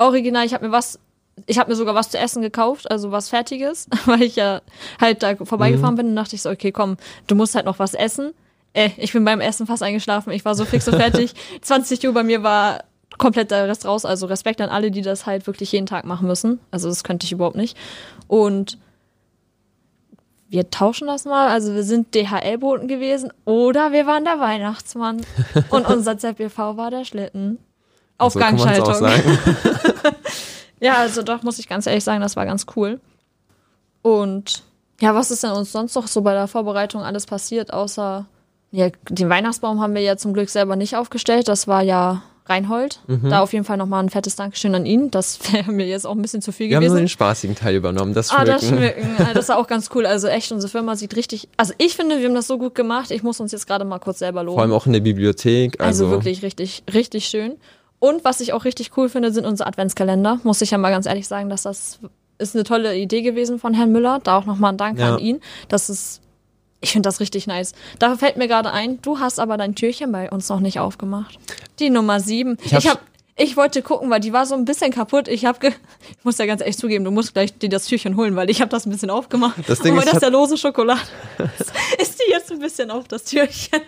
Original, 0.02 0.46
ich 0.46 0.54
habe 0.54 0.68
mir 0.68 0.72
was, 0.72 1.00
ich 1.46 1.58
habe 1.58 1.70
mir 1.70 1.76
sogar 1.76 1.96
was 1.96 2.10
zu 2.10 2.18
essen 2.18 2.42
gekauft, 2.42 2.90
also 2.90 3.12
was 3.12 3.30
Fertiges, 3.30 3.88
weil 4.06 4.24
ich 4.24 4.36
ja 4.36 4.62
halt 5.00 5.24
da 5.24 5.36
vorbeigefahren 5.36 5.96
bin 5.96 6.08
und 6.08 6.16
dachte 6.16 6.36
ich 6.36 6.42
so, 6.42 6.50
okay, 6.50 6.72
komm, 6.72 6.98
du 7.28 7.36
musst 7.36 7.56
halt 7.56 7.66
noch 7.66 7.80
was 7.80 7.94
essen. 7.94 8.34
Äh, 8.74 8.90
ich 8.98 9.14
bin 9.14 9.26
beim 9.26 9.42
Essen 9.42 9.68
fast 9.68 9.84
eingeschlafen, 9.84 10.32
ich 10.32 10.46
war 10.46 10.56
so 10.56 10.66
fix 10.66 10.88
und 10.88 10.96
fertig. 10.96 11.34
20 11.62 12.06
Uhr 12.08 12.14
bei 12.14 12.24
mir 12.24 12.44
war 12.44 12.84
komplett 13.18 13.52
der 13.52 13.68
Rest 13.68 13.86
raus. 13.86 14.06
Also 14.06 14.26
Respekt 14.26 14.62
an 14.62 14.70
alle, 14.70 14.92
die 14.92 15.02
das 15.02 15.26
halt 15.26 15.48
wirklich 15.48 15.72
jeden 15.72 15.86
Tag 15.86 16.06
machen 16.06 16.28
müssen. 16.28 16.60
Also 16.72 16.90
das 16.90 17.04
könnte 17.04 17.26
ich 17.26 17.32
überhaupt 17.32 17.56
nicht. 17.56 17.78
Und 18.28 18.78
wir 20.50 20.70
tauschen 20.70 21.08
das 21.08 21.26
mal. 21.26 21.48
Also 21.50 21.74
wir 21.74 21.84
sind 21.84 22.14
DHL-Boten 22.14 22.88
gewesen 22.88 23.32
oder 23.46 23.92
wir 23.92 24.06
waren 24.06 24.26
der 24.26 24.40
Weihnachtsmann. 24.40 25.22
Und 25.70 25.88
unser 25.88 26.18
ZBV 26.18 26.58
war 26.58 26.92
der 26.92 27.06
Schlitten. 27.06 27.58
Auf 28.22 28.34
so. 28.34 28.40
Ja, 30.80 30.96
also 30.98 31.22
doch, 31.22 31.44
muss 31.44 31.60
ich 31.60 31.68
ganz 31.70 31.86
ehrlich 31.86 32.04
sagen, 32.04 32.22
das 32.22 32.36
war 32.36 32.46
ganz 32.46 32.66
cool. 32.76 33.00
Und 34.02 34.64
ja, 35.00 35.14
was 35.14 35.30
ist 35.32 35.44
denn 35.44 35.52
uns 35.52 35.72
sonst 35.72 35.96
noch 35.96 36.08
so 36.08 36.22
bei 36.22 36.34
der 36.34 36.48
Vorbereitung 36.48 37.04
alles 37.04 37.26
passiert, 37.28 37.72
außer 37.72 38.26
ja, 38.72 38.88
den 39.10 39.30
Weihnachtsbaum 39.30 39.80
haben 39.82 39.94
wir 39.94 40.02
ja 40.02 40.18
zum 40.18 40.34
Glück 40.34 40.50
selber 40.50 40.76
nicht 40.76 40.96
aufgestellt. 40.96 41.48
Das 41.50 41.68
war 41.68 41.84
ja 41.84 42.24
Reinhold. 42.48 43.00
Mhm. 43.08 43.30
Da 43.30 43.42
auf 43.42 43.54
jeden 43.54 43.66
Fall 43.66 43.78
nochmal 43.78 44.02
ein 44.02 44.10
fettes 44.10 44.36
Dankeschön 44.38 44.74
an 44.74 44.86
ihn. 44.88 45.12
Das 45.12 45.40
wäre 45.54 45.72
mir 45.72 45.86
jetzt 45.86 46.08
auch 46.08 46.16
ein 46.16 46.22
bisschen 46.22 46.42
zu 46.42 46.52
viel 46.52 46.70
Wir 46.70 46.78
haben 46.78 46.84
nur 46.84 46.90
gewesen. 46.92 47.04
den 47.06 47.10
spaßigen 47.10 47.56
Teil 47.56 47.76
übernommen, 47.76 48.14
das 48.16 48.32
Ah, 48.32 48.38
Schmücken. 48.38 48.52
das 48.52 48.68
Schmücken. 48.68 49.16
Ah, 49.20 49.34
Das 49.34 49.50
war 49.50 49.58
auch 49.60 49.68
ganz 49.68 49.90
cool. 49.94 50.08
Also 50.08 50.28
echt, 50.30 50.52
unsere 50.52 50.72
Firma 50.72 50.96
sieht 50.96 51.16
richtig. 51.16 51.48
Also 51.58 51.74
ich 51.78 51.96
finde, 51.96 52.18
wir 52.20 52.28
haben 52.28 52.34
das 52.34 52.48
so 52.48 52.58
gut 52.58 52.74
gemacht. 52.74 53.12
Ich 53.12 53.22
muss 53.22 53.40
uns 53.40 53.52
jetzt 53.52 53.68
gerade 53.68 53.86
mal 53.86 54.00
kurz 54.00 54.18
selber 54.20 54.42
loben. 54.44 54.56
Vor 54.56 54.64
allem 54.64 54.74
auch 54.74 54.88
in 54.88 54.94
der 54.94 55.02
Bibliothek. 55.02 55.80
Also, 55.80 56.06
Also, 56.06 56.16
wirklich 56.18 56.42
richtig, 56.42 56.84
richtig 56.92 57.26
schön. 57.26 57.58
Und 58.02 58.26
was 58.26 58.42
ich 58.42 58.52
auch 58.52 58.66
richtig 58.66 58.98
cool 58.98 59.10
finde, 59.10 59.32
sind 59.32 59.46
unsere 59.46 59.68
Adventskalender. 59.68 60.40
Muss 60.44 60.62
ich 60.62 60.72
ja 60.72 60.78
mal 60.80 60.90
ganz 60.90 61.06
ehrlich 61.06 61.28
sagen, 61.28 61.50
dass 61.50 61.62
das 61.64 62.00
ist 62.40 62.56
eine 62.56 62.64
tolle 62.64 62.98
Idee 62.98 63.22
gewesen 63.22 63.60
von 63.60 63.76
Herrn 63.76 63.92
Müller. 63.92 64.20
Da 64.24 64.38
auch 64.38 64.46
nochmal 64.46 64.74
ein 64.74 64.78
Dank 64.78 64.98
Ja. 65.00 65.14
an 65.14 65.20
ihn. 65.20 65.40
Das 65.70 65.88
ist, 65.90 66.20
ich 66.82 66.92
finde 66.94 67.08
das 67.08 67.20
richtig 67.20 67.46
nice. 67.46 67.74
Da 68.00 68.16
fällt 68.18 68.38
mir 68.38 68.48
gerade 68.48 68.72
ein, 68.72 69.00
du 69.04 69.20
hast 69.20 69.40
aber 69.40 69.56
dein 69.56 69.76
Türchen 69.76 70.12
bei 70.12 70.32
uns 70.32 70.50
noch 70.50 70.60
nicht 70.62 70.80
aufgemacht. 70.80 71.38
Die 71.78 71.92
Nummer 71.92 72.20
sieben. 72.20 72.58
Ich 72.64 72.74
hab- 72.74 72.86
habe 72.86 73.00
Ich 73.36 73.56
wollte 73.56 73.84
gucken, 73.84 74.10
weil 74.10 74.20
die 74.20 74.34
war 74.34 74.48
so 74.48 74.56
ein 74.56 74.66
bisschen 74.66 74.92
kaputt. 74.92 75.28
Ich 75.28 75.46
habe, 75.46 75.68
ich 75.68 76.24
muss 76.26 76.40
ja 76.40 76.48
ganz 76.48 76.62
ehrlich 76.62 76.78
zugeben, 76.80 77.06
du 77.06 77.12
musst 77.12 77.34
gleich 77.34 77.56
dir 77.58 77.70
das 77.70 77.86
Türchen 77.86 78.16
holen, 78.18 78.36
weil 78.36 78.50
ich 78.50 78.62
habe 78.62 78.70
das 78.70 78.88
ein 78.88 78.90
bisschen 78.92 79.12
aufgemacht. 79.12 79.58
Das 79.68 79.80
Ding 79.80 79.94
und 79.94 80.00
weil 80.00 80.06
ist, 80.06 80.14
das 80.16 80.24
ich 80.24 80.28
der 80.28 80.32
lose 80.32 80.58
Schokolade 80.58 81.00
ist, 81.60 81.72
ist 82.02 82.20
die 82.20 82.32
jetzt 82.32 82.52
ein 82.52 82.58
bisschen 82.60 82.90
auf 82.90 83.08
das 83.08 83.24
Türchen. 83.26 83.80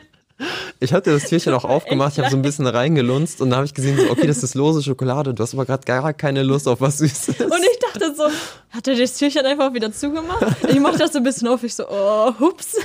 Ich 0.80 0.92
hatte 0.92 1.12
das 1.12 1.26
Türchen 1.26 1.54
auch 1.54 1.64
aufgemacht, 1.64 2.14
ich 2.14 2.20
habe 2.20 2.30
so 2.30 2.36
ein 2.36 2.42
bisschen 2.42 2.68
reingelunzt 2.68 3.40
und 3.40 3.50
dann 3.50 3.58
habe 3.58 3.66
ich 3.66 3.74
gesehen, 3.74 3.98
so, 3.98 4.12
okay, 4.12 4.28
das 4.28 4.44
ist 4.44 4.56
lose 4.56 4.84
Schokolade. 4.84 5.34
Du 5.34 5.44
hast 5.44 5.54
aber 5.54 5.66
gerade 5.66 5.86
gar 5.86 6.12
keine 6.14 6.44
Lust 6.44 6.68
auf 6.68 6.82
was 6.82 6.98
Süßes. 6.98 7.40
Und 7.40 7.64
ich 7.72 7.80
dachte 7.80 8.14
so, 8.16 8.24
hat 8.72 8.88
er 8.88 8.96
das 8.96 9.18
Türchen 9.18 9.46
einfach 9.46 9.74
wieder 9.74 9.92
zugemacht? 9.94 10.46
Ich 10.68 10.80
mache 10.80 10.98
das 10.98 11.14
so 11.14 11.20
ein 11.20 11.24
bisschen 11.24 11.48
auf, 11.48 11.64
ich 11.64 11.76
so, 11.76 11.86
oh, 11.88 12.34
hups. 12.40 12.76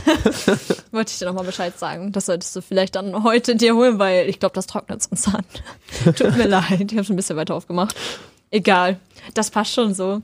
Wollte 0.92 1.10
ich 1.10 1.18
dir 1.18 1.24
nochmal 1.24 1.44
Bescheid 1.44 1.76
sagen. 1.78 2.12
Das 2.12 2.26
solltest 2.26 2.54
du 2.54 2.60
vielleicht 2.60 2.94
dann 2.94 3.24
heute 3.24 3.56
dir 3.56 3.74
holen, 3.74 3.98
weil 3.98 4.28
ich 4.28 4.38
glaube, 4.38 4.54
das 4.54 4.66
trocknet 4.66 5.06
uns 5.10 5.26
an. 5.26 5.44
Tut 6.14 6.36
mir 6.36 6.46
leid, 6.46 6.92
ich 6.92 6.92
habe 6.92 7.04
schon 7.04 7.14
ein 7.14 7.16
bisschen 7.16 7.36
weiter 7.36 7.54
aufgemacht. 7.54 7.96
Egal, 8.50 8.98
das 9.34 9.50
passt 9.50 9.72
schon 9.72 9.94
so. 9.94 10.22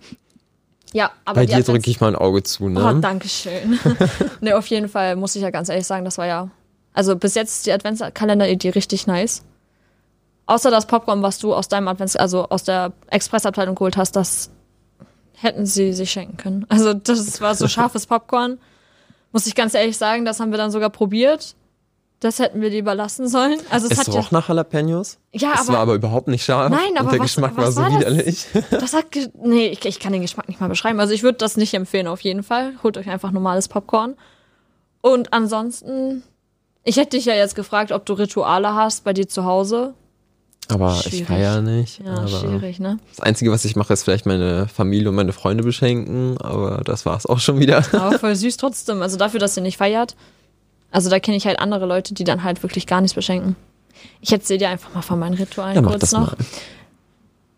Ja, 0.92 1.10
aber 1.24 1.40
Bei 1.40 1.46
dir 1.46 1.62
drücke 1.62 1.90
ich 1.90 2.00
mal 2.00 2.08
ein 2.08 2.16
Auge 2.16 2.44
zu, 2.44 2.68
ne? 2.68 2.94
Oh, 2.96 3.00
danke 3.00 3.28
schön. 3.28 3.80
ne, 4.40 4.56
auf 4.56 4.68
jeden 4.68 4.88
Fall 4.88 5.16
muss 5.16 5.34
ich 5.34 5.42
ja 5.42 5.50
ganz 5.50 5.68
ehrlich 5.68 5.86
sagen, 5.86 6.04
das 6.04 6.18
war 6.18 6.26
ja. 6.26 6.50
Also 6.94 7.16
bis 7.16 7.34
jetzt 7.34 7.56
ist 7.56 7.66
die 7.66 7.72
Adventskalender-Idee 7.72 8.70
richtig 8.70 9.06
nice. 9.06 9.42
Außer 10.46 10.70
das 10.70 10.86
Popcorn, 10.86 11.22
was 11.22 11.38
du 11.38 11.54
aus 11.54 11.68
deinem 11.68 11.88
Advents, 11.88 12.16
also 12.16 12.48
aus 12.48 12.64
der 12.64 12.92
Expressabteilung 13.08 13.74
geholt 13.74 13.96
hast, 13.96 14.12
das 14.16 14.50
hätten 15.34 15.66
sie 15.66 15.92
sich 15.92 16.10
schenken 16.10 16.36
können. 16.36 16.66
Also 16.70 16.94
das 16.94 17.40
war 17.40 17.54
so 17.54 17.66
scharfes 17.68 18.06
Popcorn. 18.06 18.58
Muss 19.32 19.46
ich 19.46 19.54
ganz 19.54 19.74
ehrlich 19.74 19.96
sagen, 19.98 20.24
das 20.24 20.38
haben 20.40 20.50
wir 20.52 20.58
dann 20.58 20.70
sogar 20.70 20.90
probiert. 20.90 21.56
Das 22.20 22.38
hätten 22.38 22.60
wir 22.60 22.70
lieber 22.70 22.94
lassen 22.94 23.26
sollen. 23.28 23.58
Also 23.68 23.86
es 23.86 23.92
es 23.92 23.98
hat 23.98 24.06
ja, 24.08 24.14
roch 24.14 24.30
nach 24.30 24.48
Jalapenos. 24.48 25.18
ja, 25.32 25.52
es 25.54 25.62
aber 25.62 25.72
war 25.72 25.78
aber 25.80 25.94
überhaupt 25.94 26.28
nicht 26.28 26.44
scharf. 26.44 26.70
Nein, 26.70 26.96
aber 26.96 27.06
und 27.06 27.12
der 27.12 27.20
was- 27.20 27.26
Geschmack 27.34 27.52
was 27.56 27.64
war 27.64 27.72
so 27.72 27.80
war 27.82 27.90
das? 27.90 27.98
widerlich. 28.00 28.46
Das 28.70 28.94
hat, 28.94 29.10
ge- 29.10 29.28
nee, 29.42 29.66
ich, 29.66 29.84
ich 29.84 29.98
kann 29.98 30.12
den 30.12 30.22
Geschmack 30.22 30.48
nicht 30.48 30.60
mal 30.60 30.68
beschreiben. 30.68 31.00
Also 31.00 31.12
ich 31.12 31.22
würde 31.22 31.38
das 31.38 31.56
nicht 31.56 31.74
empfehlen 31.74 32.06
auf 32.06 32.20
jeden 32.20 32.42
Fall. 32.42 32.74
Holt 32.82 32.96
euch 32.96 33.10
einfach 33.10 33.30
normales 33.32 33.68
Popcorn. 33.68 34.14
Und 35.02 35.32
ansonsten, 35.34 36.22
ich 36.84 36.96
hätte 36.96 37.16
dich 37.16 37.24
ja 37.24 37.34
jetzt 37.34 37.54
gefragt, 37.54 37.92
ob 37.92 38.04
du 38.06 38.12
Rituale 38.14 38.74
hast 38.74 39.04
bei 39.04 39.12
dir 39.12 39.28
zu 39.28 39.44
Hause. 39.44 39.94
Aber 40.68 40.94
Schwierig. 40.94 41.20
ich 41.20 41.26
feiere 41.26 41.60
nicht. 41.60 42.00
Ja, 42.02 42.26
schwierig, 42.26 42.80
ne? 42.80 42.98
Das 43.10 43.20
Einzige, 43.20 43.50
was 43.52 43.64
ich 43.66 43.76
mache, 43.76 43.92
ist 43.92 44.02
vielleicht 44.02 44.24
meine 44.24 44.66
Familie 44.68 45.10
und 45.10 45.14
meine 45.14 45.34
Freunde 45.34 45.62
beschenken, 45.62 46.38
aber 46.40 46.82
das 46.84 47.04
war's 47.04 47.26
auch 47.26 47.38
schon 47.38 47.58
wieder. 47.58 47.84
Aber 47.92 48.18
voll 48.18 48.34
süß 48.34 48.56
trotzdem. 48.56 49.02
Also 49.02 49.18
dafür, 49.18 49.40
dass 49.40 49.56
ihr 49.56 49.62
nicht 49.62 49.76
feiert. 49.76 50.16
Also 50.90 51.10
da 51.10 51.18
kenne 51.18 51.36
ich 51.36 51.46
halt 51.46 51.58
andere 51.58 51.84
Leute, 51.86 52.14
die 52.14 52.24
dann 52.24 52.44
halt 52.44 52.62
wirklich 52.62 52.86
gar 52.86 53.00
nichts 53.02 53.14
beschenken. 53.14 53.56
Ich 54.22 54.32
erzähle 54.32 54.58
dir 54.60 54.68
einfach 54.70 54.94
mal 54.94 55.02
von 55.02 55.18
meinen 55.18 55.34
Ritualen 55.34 55.76
Ja, 55.76 55.82
kurz 55.82 56.12
noch. 56.12 56.28
mal. 56.28 56.36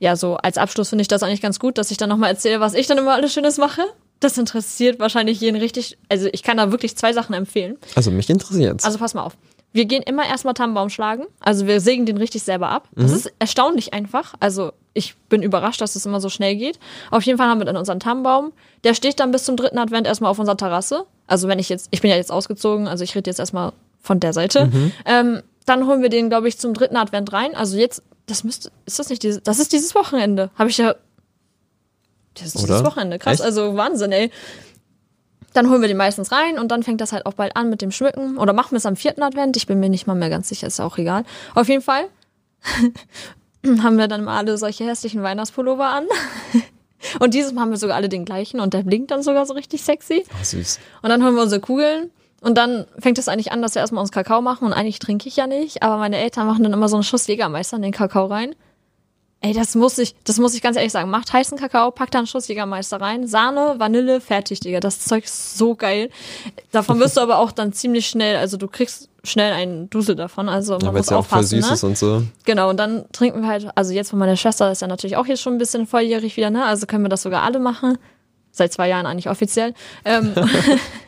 Ja, 0.01 0.17
so 0.17 0.37
als 0.37 0.59
Abschluss 0.59 0.89
finde 0.89 1.03
ich 1.03 1.09
das 1.09 1.23
eigentlich 1.23 1.41
ganz 1.41 1.59
gut, 1.61 1.79
dass 1.79 1.91
ich 1.91 1.97
dann 1.97 2.09
nochmal 2.09 2.31
erzähle, 2.31 2.61
was 2.61 2.75
ich 2.75 2.87
dann 2.87 2.99
immer 2.99 3.15
alles 3.15 3.33
Schönes 3.33 3.57
mache. 3.57 3.83
Das 4.21 4.39
interessiert 4.39 4.99
wahrscheinlich 4.99 5.41
jeden 5.41 5.57
richtig. 5.57 5.99
Also 6.09 6.29
ich 6.33 6.43
kann 6.43 6.57
da 6.57 6.71
wirklich 6.73 6.97
zwei 6.97 7.13
Sachen 7.13 7.35
empfehlen. 7.35 7.77
Also 7.95 8.11
mich 8.11 8.31
interessiert's. 8.31 8.85
Also 8.85 8.99
pass 8.99 9.15
mal 9.15 9.23
auf. 9.23 9.37
Wir 9.73 9.85
gehen 9.85 10.03
immer 10.03 10.27
erstmal 10.27 10.55
Tannenbaum 10.55 10.89
schlagen. 10.89 11.27
Also 11.41 11.67
wir 11.67 11.81
sägen 11.83 12.07
den 12.07 12.17
richtig 12.17 12.43
selber 12.43 12.71
ab. 12.71 12.89
Das 12.95 13.13
ist 13.13 13.31
erstaunlich 13.39 13.93
einfach. 13.93 14.33
Also 14.41 14.73
ich 14.95 15.15
bin 15.29 15.43
überrascht, 15.43 15.83
dass 15.83 15.97
es 15.97 16.07
immer 16.07 16.19
so 16.21 16.31
schnell 16.31 16.57
geht. 16.57 16.79
Auf 17.11 17.23
jeden 17.25 17.37
Fall 17.37 17.49
haben 17.49 17.61
wir 17.61 17.67
dann 17.67 17.77
unseren 17.77 18.01
Tannenbaum. 18.01 18.53
Der 18.85 18.95
steht 18.95 19.21
dann 19.21 19.33
bis 19.33 19.45
zum 19.45 19.57
dritten 19.57 19.77
Advent 19.77 20.07
erstmal 20.07 20.31
auf 20.31 20.39
unserer 20.39 20.57
Terrasse. 20.57 21.05
Also 21.27 21.47
wenn 21.49 21.59
ich 21.59 21.69
jetzt, 21.69 21.89
ich 21.91 22.01
bin 22.01 22.11
ja 22.11 22.17
jetzt 22.17 22.33
ausgezogen, 22.33 22.89
also 22.89 23.05
ich 23.05 23.15
rede 23.15 23.29
jetzt 23.29 23.39
erstmal 23.39 23.73
von 24.01 24.19
der 24.19 24.33
Seite. 24.33 24.71
Ähm, 25.05 25.43
dann 25.67 25.87
holen 25.87 26.01
wir 26.01 26.09
den, 26.09 26.31
glaube 26.31 26.49
ich, 26.49 26.59
zum 26.59 26.73
dritten 26.73 26.97
Advent 26.97 27.33
rein. 27.35 27.55
Also 27.55 27.77
jetzt, 27.77 28.03
das 28.27 28.45
müsste, 28.45 28.71
ist 28.87 28.99
das 28.99 29.11
nicht 29.11 29.23
dieses, 29.23 29.43
das 29.43 29.59
ist 29.59 29.73
dieses 29.73 29.95
Wochenende. 29.95 30.51
Habe 30.55 30.71
ich 30.71 30.79
ja, 30.79 30.95
das 32.39 32.49
ist 32.49 32.57
Oder? 32.57 32.67
dieses 32.67 32.85
Wochenende. 32.85 33.19
Krass, 33.19 33.35
Echt? 33.35 33.43
also 33.43 33.77
Wahnsinn, 33.77 34.13
ey. 34.13 34.31
Dann 35.53 35.71
holen 35.71 35.81
wir 35.81 35.89
den 35.89 35.97
meistens 35.97 36.33
rein 36.33 36.59
und 36.59 36.71
dann 36.71 36.83
fängt 36.83 37.01
das 37.01 37.13
halt 37.13 37.25
auch 37.25 37.33
bald 37.33 37.57
an 37.57 37.71
mit 37.71 37.81
dem 37.81 37.91
Schmücken. 37.91 38.37
Oder 38.37 38.53
machen 38.53 38.73
wir 38.73 38.79
es 38.79 38.87
am 38.87 38.97
vierten 38.97 39.23
Advent. 39.23 39.57
Ich 39.57 39.67
bin 39.67 39.81
mir 39.81 39.89
nicht 39.89 40.07
mal 40.07 40.15
mehr 40.15 40.29
ganz 40.29 40.49
sicher, 40.49 40.67
ist 40.67 40.79
ja 40.79 40.85
auch 40.85 40.99
egal. 40.99 41.25
Auf 41.55 41.69
jeden 41.69 41.83
Fall 41.83 42.05
haben 43.83 43.97
wir 43.97 44.09
dann 44.09 44.25
mal 44.25 44.37
alle 44.37 44.59
solche 44.59 44.85
hässlichen 44.85 45.23
Weihnachtspullover 45.23 45.87
an. 45.87 46.07
Und 47.21 47.35
dieses 47.35 47.53
Mal 47.53 47.63
haben 47.63 47.71
wir 47.71 47.77
sogar 47.77 47.97
alle 47.97 48.09
den 48.09 48.25
gleichen 48.25 48.59
und 48.59 48.75
der 48.75 48.83
blinkt 48.83 49.11
dann 49.11 49.23
sogar 49.23 49.47
so 49.47 49.53
richtig 49.55 49.83
sexy. 49.83 50.25
oh, 50.29 50.43
süß. 50.45 50.81
Und 51.03 51.09
dann 51.11 51.23
holen 51.23 51.35
wir 51.35 51.43
unsere 51.43 51.61
Kugeln 51.61 52.11
und 52.41 52.57
dann 52.57 52.87
fängt 52.99 53.19
es 53.19 53.29
eigentlich 53.29 53.53
an, 53.53 53.63
dass 53.63 53.75
wir 53.75 53.81
erstmal 53.81 54.01
uns 54.01 54.11
Kakao 54.11 54.41
machen 54.41 54.67
und 54.67 54.73
eigentlich 54.73 54.99
trinke 54.99 55.29
ich 55.29 55.37
ja 55.37 55.47
nicht, 55.47 55.83
aber 55.83 55.99
meine 55.99 56.17
Eltern 56.17 56.47
machen 56.47 56.63
dann 56.63 56.73
immer 56.73 56.89
so 56.89 56.97
einen 56.97 57.03
Schuss 57.03 57.27
Jägermeister 57.27 57.77
in 57.77 57.83
den 57.83 57.93
Kakao 57.93 58.27
rein. 58.27 58.55
Ey, 59.47 59.53
das 59.53 59.77
muss 59.77 59.97
ich, 59.99 60.17
das 60.25 60.39
muss 60.39 60.55
ich 60.55 60.63
ganz 60.63 60.77
ehrlich 60.77 60.91
sagen. 60.91 61.09
Macht 61.09 61.33
heißen 61.33 61.57
Kakao, 61.57 61.93
packt 61.93 62.15
da 62.15 62.19
einen 62.19 62.27
Schuss 62.27 62.49
Jägermeister 62.49 63.01
rein, 63.01 63.29
Sahne, 63.29 63.77
Vanille, 63.79 64.21
fertig, 64.21 64.59
Digga. 64.59 64.81
Das 64.81 65.05
Zeug 65.05 65.25
ist 65.25 65.57
so 65.57 65.77
geil. 65.77 66.11
Davon 66.73 66.99
wirst 66.99 67.17
du 67.17 67.21
aber 67.21 67.39
auch 67.39 67.53
dann 67.53 67.73
ziemlich 67.73 68.09
schnell, 68.09 68.39
also 68.39 68.57
du 68.57 68.67
kriegst 68.67 69.09
schnell 69.23 69.53
einen 69.53 69.89
Dusel 69.89 70.17
davon, 70.17 70.49
also 70.49 70.73
man 70.73 70.81
Ja, 70.81 70.93
muss 70.93 71.11
ja 71.11 71.19
auch 71.19 71.27
voll 71.27 71.45
süß 71.45 71.69
ne? 71.69 71.75
ist 71.75 71.85
und 71.85 71.97
so. 71.97 72.25
Genau, 72.45 72.71
und 72.71 72.77
dann 72.77 73.05
trinken 73.13 73.43
wir 73.43 73.49
halt, 73.49 73.69
also 73.77 73.93
jetzt 73.93 74.11
von 74.11 74.19
meiner 74.19 74.37
Schwester 74.37 74.71
ist 74.73 74.83
ja 74.83 74.89
natürlich 74.89 75.17
auch 75.17 75.27
jetzt 75.27 75.43
schon 75.43 75.55
ein 75.55 75.59
bisschen 75.59 75.87
volljährig 75.87 76.37
wieder, 76.37 76.51
ne? 76.51 76.65
Also 76.65 76.87
können 76.87 77.05
wir 77.05 77.09
das 77.09 77.23
sogar 77.23 77.45
alle 77.45 77.61
machen. 77.61 77.99
Seit 78.51 78.73
zwei 78.73 78.89
Jahren 78.89 79.07
eigentlich 79.07 79.29
offiziell. 79.29 79.75
Ähm, 80.05 80.33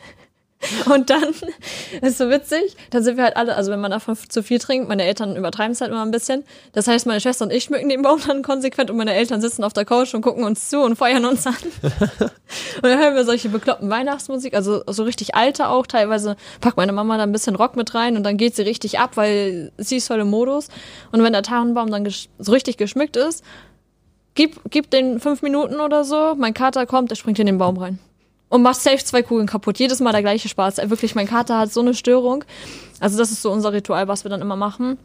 und 0.93 1.09
dann 1.09 1.33
ist 2.01 2.17
so 2.17 2.29
witzig, 2.29 2.75
dann 2.89 3.03
sind 3.03 3.17
wir 3.17 3.23
halt 3.23 3.37
alle, 3.37 3.55
also 3.55 3.71
wenn 3.71 3.79
man 3.79 3.91
davon 3.91 4.17
zu 4.27 4.43
viel 4.43 4.59
trinkt, 4.59 4.87
meine 4.87 5.03
Eltern 5.03 5.35
übertreiben 5.35 5.71
es 5.71 5.81
halt 5.81 5.91
immer 5.91 6.03
ein 6.03 6.11
bisschen. 6.11 6.43
Das 6.73 6.87
heißt, 6.87 7.05
meine 7.05 7.21
Schwester 7.21 7.45
und 7.45 7.51
ich 7.51 7.63
schmücken 7.63 7.89
den 7.89 8.01
Baum 8.01 8.19
dann 8.25 8.43
konsequent 8.43 8.89
und 8.89 8.97
meine 8.97 9.13
Eltern 9.13 9.41
sitzen 9.41 9.63
auf 9.63 9.73
der 9.73 9.85
Couch 9.85 10.13
und 10.13 10.21
gucken 10.21 10.43
uns 10.43 10.69
zu 10.69 10.81
und 10.81 10.95
feuern 10.95 11.25
uns 11.25 11.45
an. 11.47 11.55
Und 12.77 12.83
dann 12.83 12.97
hören 12.97 13.15
wir 13.15 13.25
solche 13.25 13.49
bekloppten 13.49 13.89
Weihnachtsmusik, 13.89 14.55
also 14.55 14.81
so 14.87 15.03
richtig 15.03 15.35
alte 15.35 15.67
auch. 15.67 15.85
Teilweise 15.85 16.35
packt 16.61 16.77
meine 16.77 16.91
Mama 16.91 17.17
da 17.17 17.23
ein 17.23 17.31
bisschen 17.31 17.55
Rock 17.55 17.75
mit 17.75 17.93
rein 17.93 18.17
und 18.17 18.23
dann 18.23 18.37
geht 18.37 18.55
sie 18.55 18.63
richtig 18.63 18.99
ab, 18.99 19.11
weil 19.15 19.71
sie 19.77 19.97
ist 19.97 20.07
voll 20.07 20.19
im 20.19 20.29
Modus. 20.29 20.69
Und 21.11 21.21
wenn 21.21 21.33
der 21.33 21.43
Tannenbaum 21.43 21.91
dann 21.91 22.07
so 22.39 22.51
richtig 22.51 22.77
geschmückt 22.77 23.17
ist, 23.17 23.43
gib, 24.33 24.59
gib 24.69 24.89
den 24.89 25.19
fünf 25.19 25.41
Minuten 25.41 25.79
oder 25.79 26.03
so, 26.03 26.33
mein 26.35 26.53
Kater 26.53 26.85
kommt, 26.85 27.11
der 27.11 27.15
springt 27.15 27.39
in 27.39 27.45
den 27.45 27.57
Baum 27.57 27.77
rein. 27.77 27.99
Und 28.49 28.63
macht 28.63 28.81
safe 28.81 28.97
zwei 28.97 29.21
Kugeln 29.21 29.47
kaputt. 29.47 29.77
Jedes 29.77 29.99
Mal 29.99 30.11
der 30.11 30.21
gleiche 30.21 30.49
Spaß. 30.49 30.79
Ey, 30.79 30.89
Wirklich, 30.89 31.13
mein 31.15 31.27
Kater 31.27 31.57
hat 31.59 31.71
so 31.71 31.81
eine 31.81 31.93
Störung. 31.93 32.43
Also 32.99 33.17
das 33.17 33.31
ist 33.31 33.41
so 33.43 33.51
unser 33.51 33.71
Ritual, 33.73 34.07
was 34.07 34.25
wir 34.25 34.29
dann 34.29 34.41
immer 34.41 34.55
machen. 34.55 34.97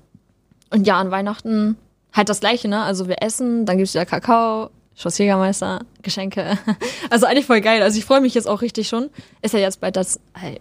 Und 0.70 0.86
ja, 0.86 0.98
an 0.98 1.10
Weihnachten 1.10 1.76
halt 2.12 2.28
das 2.28 2.40
Gleiche, 2.40 2.68
ne? 2.68 2.82
Also 2.82 3.06
wir 3.08 3.22
essen, 3.22 3.66
dann 3.66 3.76
gibt's 3.76 3.92
wieder 3.94 4.06
Kakao, 4.06 4.70
Schuss 4.96 5.18
Jägermeister, 5.18 5.80
Geschenke. 6.02 6.58
Also 7.10 7.26
eigentlich 7.26 7.46
voll 7.46 7.60
geil. 7.60 7.82
Also 7.82 7.98
ich 7.98 8.04
freue 8.04 8.20
mich 8.20 8.34
jetzt 8.34 8.48
auch 8.48 8.62
richtig 8.62 8.88
schon. 8.88 9.10
Ist 9.42 9.52
ja 9.54 9.60
jetzt 9.60 9.80
bald 9.80 9.96
das, 9.96 10.18
ey, 10.42 10.60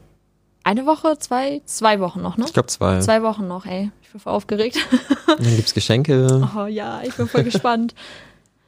eine 0.64 0.86
Woche, 0.86 1.18
zwei, 1.20 1.62
zwei 1.66 2.00
Wochen 2.00 2.22
noch, 2.22 2.38
ne? 2.38 2.46
Ich 2.46 2.54
glaube 2.54 2.68
zwei. 2.68 3.00
Zwei 3.00 3.24
Wochen 3.24 3.48
noch, 3.48 3.66
ey. 3.66 3.92
Ich 4.02 4.10
bin 4.12 4.20
voll 4.20 4.34
aufgeregt. 4.34 4.78
Dann 5.26 5.56
gibt's 5.56 5.74
Geschenke. 5.74 6.48
Oh 6.58 6.66
ja, 6.66 7.02
ich 7.04 7.16
bin 7.16 7.28
voll 7.28 7.44
gespannt. 7.44 7.96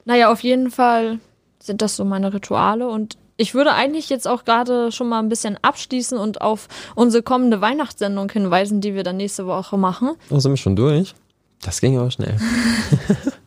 Naja, 0.06 0.32
auf 0.32 0.42
jeden 0.42 0.72
Fall 0.72 1.20
sind 1.60 1.82
das 1.82 1.96
so 1.96 2.06
meine 2.06 2.34
Rituale 2.34 2.88
und 2.88 3.18
ich 3.38 3.54
würde 3.54 3.74
eigentlich 3.74 4.10
jetzt 4.10 4.28
auch 4.28 4.46
gerade 4.46 4.92
schon 4.92 5.10
mal 5.10 5.20
ein 5.20 5.30
bisschen 5.30 5.58
abschließen 5.62 6.18
und 6.18 6.42
auf 6.42 6.68
unsere 6.96 7.24
kommende 7.24 7.62
Weihnachtssendung 7.62 8.30
hinweisen, 8.30 8.82
die 8.82 8.96
wir 8.96 9.04
dann 9.04 9.18
nächste 9.18 9.46
Woche 9.46 9.78
machen. 9.78 10.12
Oh, 10.30 10.40
sind 10.40 10.52
wir 10.52 10.58
schon 10.58 10.76
durch? 10.76 11.14
Das 11.62 11.82
ging 11.82 11.98
aber 11.98 12.12
schnell. 12.12 12.38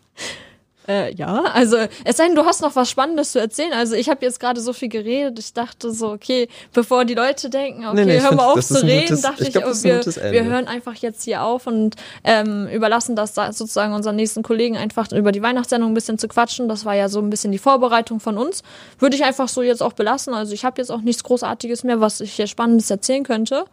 Äh, 0.89 1.15
ja, 1.15 1.43
also 1.53 1.77
es 2.05 2.17
sei 2.17 2.27
denn, 2.27 2.35
du 2.35 2.47
hast 2.47 2.63
noch 2.63 2.75
was 2.75 2.89
Spannendes 2.89 3.33
zu 3.33 3.39
erzählen. 3.39 3.75
Also 3.75 3.95
ich 3.95 4.09
habe 4.09 4.25
jetzt 4.25 4.41
gerade 4.41 4.59
so 4.61 4.73
viel 4.73 4.89
geredet. 4.89 5.39
Ich 5.39 5.53
dachte 5.53 5.93
so, 5.93 6.11
okay, 6.13 6.49
bevor 6.73 7.05
die 7.05 7.15
Leute 7.15 7.51
denken, 7.51 7.85
okay, 7.87 7.95
Nee, 7.95 8.05
nee, 8.07 8.17
ich 8.17 8.23
hör 8.23 8.29
find, 8.31 8.41
mal 8.41 8.53
auf 8.53 8.61
zu 8.67 8.83
reden, 8.83 9.01
gutes- 9.09 9.21
dachte 9.21 9.43
ich 9.43 9.49
ich, 9.49 9.53
glaub, 9.55 9.65
oh, 9.67 9.69
ein 9.71 9.83
wir, 9.85 10.33
wir 10.33 10.45
hören 10.45 10.67
einfach 10.67 10.95
jetzt 10.95 11.25
hier 11.25 11.43
auf 11.43 11.67
und 11.67 11.97
ähm, 12.25 12.69
überlassen 12.69 13.17
das 13.17 13.35
da 13.35 13.53
sozusagen 13.53 13.93
unseren 13.93 14.17
nächsten 14.17 14.43
Kollegen 14.43 14.79
einfach 14.79 15.13
über 15.13 15.31
die 15.31 15.43
Weihnachtssendung 15.43 15.91
ein 15.91 15.95
bisschen 15.95 16.17
zu 16.19 16.27
quatschen. 16.27 16.69
Das 16.69 16.87
war 16.87 16.95
ja 16.95 17.11
so 17.11 17.19
ein 17.21 17.29
bisschen 17.29 17.53
die 17.53 17.59
Vorbereitung 17.59 18.19
von 18.19 18.39
uns. 18.39 18.63
Würde 18.99 19.15
ich 19.15 19.25
einfach 19.25 19.49
so 19.49 19.61
jetzt 19.63 19.83
auch 19.83 19.93
belassen. 19.93 20.33
Also 20.33 20.55
ich 20.55 20.65
habe 20.65 20.81
jetzt 20.81 20.91
auch 20.91 21.03
nichts 21.03 21.23
Großartiges 21.23 21.85
mehr, 21.85 22.01
was 22.01 22.21
ich 22.23 22.33
hier 22.33 22.47
Spannendes 22.47 22.89
erzählen 22.91 23.25
könnte. 23.25 23.67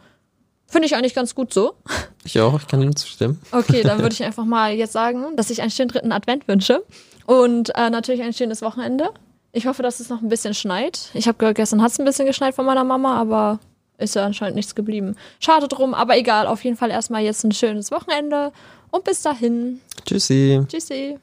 Finde 0.68 0.86
ich 0.86 0.96
eigentlich 0.96 1.14
ganz 1.14 1.34
gut 1.34 1.52
so. 1.52 1.74
Ich 2.24 2.40
auch, 2.40 2.58
ich 2.60 2.66
kann 2.66 2.80
dem 2.80 2.96
zustimmen. 2.96 3.40
Okay, 3.52 3.82
dann 3.82 4.00
würde 4.00 4.12
ich 4.12 4.24
einfach 4.24 4.44
mal 4.44 4.72
jetzt 4.72 4.92
sagen, 4.92 5.36
dass 5.36 5.50
ich 5.50 5.62
einen 5.62 5.70
schönen 5.70 5.88
dritten 5.88 6.12
Advent 6.12 6.48
wünsche. 6.48 6.84
Und 7.26 7.74
äh, 7.76 7.90
natürlich 7.90 8.22
ein 8.22 8.32
schönes 8.32 8.62
Wochenende. 8.62 9.10
Ich 9.52 9.66
hoffe, 9.66 9.82
dass 9.82 10.00
es 10.00 10.08
noch 10.08 10.22
ein 10.22 10.28
bisschen 10.28 10.54
schneit. 10.54 11.10
Ich 11.14 11.28
habe 11.28 11.38
gehört, 11.38 11.56
gestern 11.56 11.82
hat 11.82 11.92
es 11.92 11.98
ein 11.98 12.04
bisschen 12.04 12.26
geschneit 12.26 12.54
von 12.54 12.66
meiner 12.66 12.84
Mama, 12.84 13.16
aber 13.18 13.58
ist 13.98 14.14
ja 14.14 14.24
anscheinend 14.24 14.56
nichts 14.56 14.74
geblieben. 14.74 15.16
Schade 15.40 15.68
drum, 15.68 15.94
aber 15.94 16.16
egal. 16.16 16.46
Auf 16.46 16.64
jeden 16.64 16.76
Fall 16.76 16.90
erstmal 16.90 17.22
jetzt 17.22 17.44
ein 17.44 17.52
schönes 17.52 17.90
Wochenende. 17.90 18.52
Und 18.90 19.04
bis 19.04 19.22
dahin. 19.22 19.80
Tschüssi. 20.04 20.60
Tschüssi. 20.68 21.18